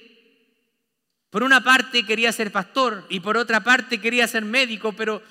por 1.29 1.43
una 1.43 1.63
parte 1.63 2.05
quería 2.05 2.31
ser 2.31 2.51
pastor 2.51 3.05
y 3.09 3.21
por 3.21 3.37
otra 3.37 3.63
parte 3.63 3.99
quería 3.99 4.27
ser 4.27 4.45
médico, 4.45 4.93
pero 4.93 5.23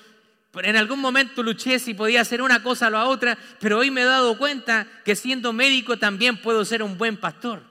en 0.55 0.75
algún 0.75 0.99
momento 0.99 1.43
luché 1.43 1.79
si 1.79 1.93
podía 1.93 2.21
hacer 2.21 2.41
una 2.41 2.63
cosa 2.63 2.87
o 2.87 2.89
la 2.89 3.05
otra, 3.05 3.37
pero 3.59 3.77
hoy 3.77 3.91
me 3.91 4.01
he 4.01 4.05
dado 4.05 4.37
cuenta 4.37 4.87
que 5.05 5.15
siendo 5.15 5.53
médico 5.53 5.97
también 5.97 6.37
puedo 6.37 6.65
ser 6.65 6.81
un 6.81 6.97
buen 6.97 7.17
pastor. 7.17 7.63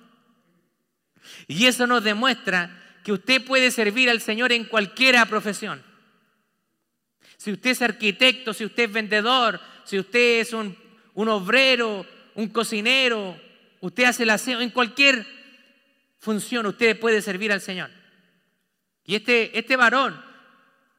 Y 1.49 1.67
eso 1.67 1.87
nos 1.87 2.05
demuestra 2.05 2.86
que 3.07 3.13
usted 3.13 3.45
puede 3.45 3.71
servir 3.71 4.11
al 4.11 4.21
Señor 4.21 4.51
en 4.51 4.65
cualquier 4.65 5.15
profesión. 5.29 5.81
Si 7.37 7.53
usted 7.53 7.71
es 7.71 7.81
arquitecto, 7.81 8.53
si 8.53 8.65
usted 8.65 8.83
es 8.83 8.93
vendedor, 8.93 9.61
si 9.85 10.01
usted 10.01 10.41
es 10.41 10.53
un, 10.53 10.77
un 11.15 11.29
obrero, 11.29 12.05
un 12.35 12.49
cocinero, 12.49 13.41
usted 13.81 14.07
hace 14.07 14.25
el 14.25 14.31
aseo, 14.31 14.61
en 14.61 14.71
cualquier 14.71 15.25
función 16.19 16.67
usted 16.67 16.99
puede 16.99 17.23
servir 17.23 17.53
al 17.53 17.61
Señor. 17.61 17.91
Y 19.05 19.15
este, 19.15 19.57
este 19.57 19.77
varón 19.77 20.21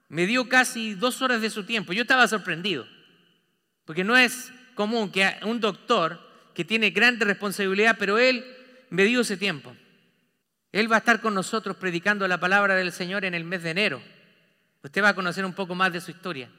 me 0.08 0.26
dio 0.26 0.48
casi 0.48 0.94
dos 0.94 1.22
horas 1.22 1.42
de 1.42 1.50
su 1.50 1.66
tiempo. 1.66 1.92
Yo 1.92 2.04
estaba 2.04 2.26
sorprendido, 2.30 2.88
porque 3.84 4.06
no 4.06 4.16
es 4.16 4.54
común 4.76 5.12
que 5.12 5.30
un 5.42 5.60
doctor 5.60 6.26
que 6.56 6.64
tiene 6.64 6.92
grande 6.92 7.26
responsabilidad, 7.26 7.98
pero 8.00 8.18
él 8.18 8.46
me 8.92 9.04
dio 9.04 9.20
ese 9.20 9.36
tiempo. 9.36 9.76
Él 10.78 10.92
va 10.92 10.98
a 10.98 11.00
estar 11.00 11.22
con 11.22 11.34
nosotros 11.34 11.76
predicando 11.78 12.28
la 12.28 12.40
palabra 12.40 12.76
del 12.76 12.92
Señor 12.92 13.26
en 13.26 13.34
el 13.34 13.44
mes 13.44 13.64
de 13.64 13.72
enero. 13.72 14.00
Usted 14.84 15.04
va 15.04 15.10
a 15.10 15.16
conocer 15.16 15.44
un 15.44 15.56
poco 15.56 15.74
más 15.74 15.92
de 15.92 16.02
su 16.02 16.12
historia. 16.12 16.52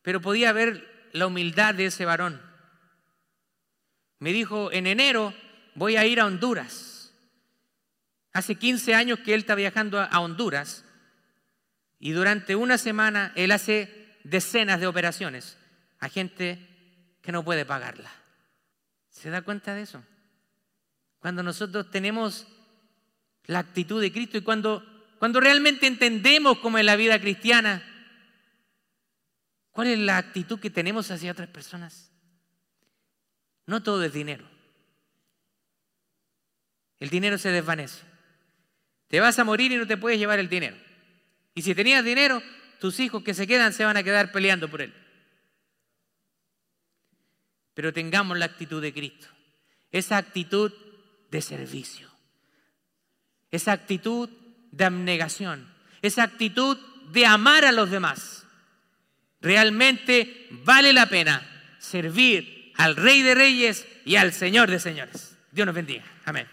Pero 0.00 0.22
podía 0.22 0.50
ver 0.52 1.10
la 1.12 1.26
humildad 1.26 1.74
de 1.74 1.84
ese 1.84 2.06
varón. 2.06 2.40
Me 4.18 4.32
dijo, 4.32 4.72
en 4.72 4.86
enero 4.86 5.34
voy 5.74 5.96
a 5.96 6.06
ir 6.06 6.20
a 6.20 6.24
Honduras. 6.24 7.12
Hace 8.32 8.54
15 8.54 8.94
años 8.94 9.18
que 9.18 9.34
él 9.34 9.40
está 9.40 9.54
viajando 9.56 10.00
a 10.00 10.20
Honduras 10.20 10.86
y 11.98 12.12
durante 12.12 12.56
una 12.56 12.78
semana 12.78 13.30
él 13.34 13.52
hace 13.52 14.16
decenas 14.24 14.80
de 14.80 14.86
operaciones 14.86 15.58
a 15.98 16.08
gente 16.08 16.66
que 17.20 17.30
no 17.30 17.44
puede 17.44 17.66
pagarla. 17.66 18.10
¿Se 19.10 19.28
da 19.28 19.42
cuenta 19.42 19.74
de 19.74 19.82
eso? 19.82 20.02
Cuando 21.18 21.42
nosotros 21.42 21.90
tenemos 21.90 22.46
la 23.46 23.60
actitud 23.60 24.00
de 24.00 24.12
Cristo 24.12 24.38
y 24.38 24.42
cuando, 24.42 24.84
cuando 25.18 25.40
realmente 25.40 25.86
entendemos 25.86 26.58
cómo 26.58 26.78
es 26.78 26.84
la 26.84 26.96
vida 26.96 27.20
cristiana, 27.20 27.82
¿cuál 29.70 29.88
es 29.88 29.98
la 29.98 30.18
actitud 30.18 30.60
que 30.60 30.70
tenemos 30.70 31.10
hacia 31.10 31.32
otras 31.32 31.48
personas? 31.48 32.12
No 33.66 33.82
todo 33.82 34.02
es 34.04 34.12
dinero. 34.12 34.48
El 36.98 37.08
dinero 37.08 37.38
se 37.38 37.50
desvanece. 37.50 38.02
Te 39.08 39.20
vas 39.20 39.38
a 39.38 39.44
morir 39.44 39.72
y 39.72 39.76
no 39.76 39.86
te 39.86 39.96
puedes 39.96 40.18
llevar 40.18 40.38
el 40.38 40.48
dinero. 40.48 40.76
Y 41.54 41.62
si 41.62 41.74
tenías 41.74 42.04
dinero, 42.04 42.42
tus 42.78 43.00
hijos 43.00 43.22
que 43.22 43.34
se 43.34 43.46
quedan 43.46 43.72
se 43.72 43.84
van 43.84 43.96
a 43.96 44.02
quedar 44.02 44.32
peleando 44.32 44.70
por 44.70 44.82
él. 44.82 44.94
Pero 47.74 47.92
tengamos 47.92 48.38
la 48.38 48.44
actitud 48.44 48.82
de 48.82 48.92
Cristo. 48.92 49.28
Esa 49.90 50.16
actitud 50.18 50.72
de 51.30 51.40
servicio. 51.40 52.09
Esa 53.50 53.72
actitud 53.72 54.28
de 54.70 54.84
abnegación. 54.84 55.66
Esa 56.02 56.22
actitud 56.22 56.78
de 57.12 57.26
amar 57.26 57.64
a 57.64 57.72
los 57.72 57.90
demás. 57.90 58.46
Realmente 59.40 60.48
vale 60.50 60.92
la 60.92 61.06
pena 61.06 61.46
servir 61.78 62.72
al 62.76 62.96
Rey 62.96 63.22
de 63.22 63.34
Reyes 63.34 63.86
y 64.04 64.16
al 64.16 64.32
Señor 64.32 64.70
de 64.70 64.78
Señores. 64.78 65.36
Dios 65.50 65.66
nos 65.66 65.74
bendiga. 65.74 66.04
Amén. 66.24 66.46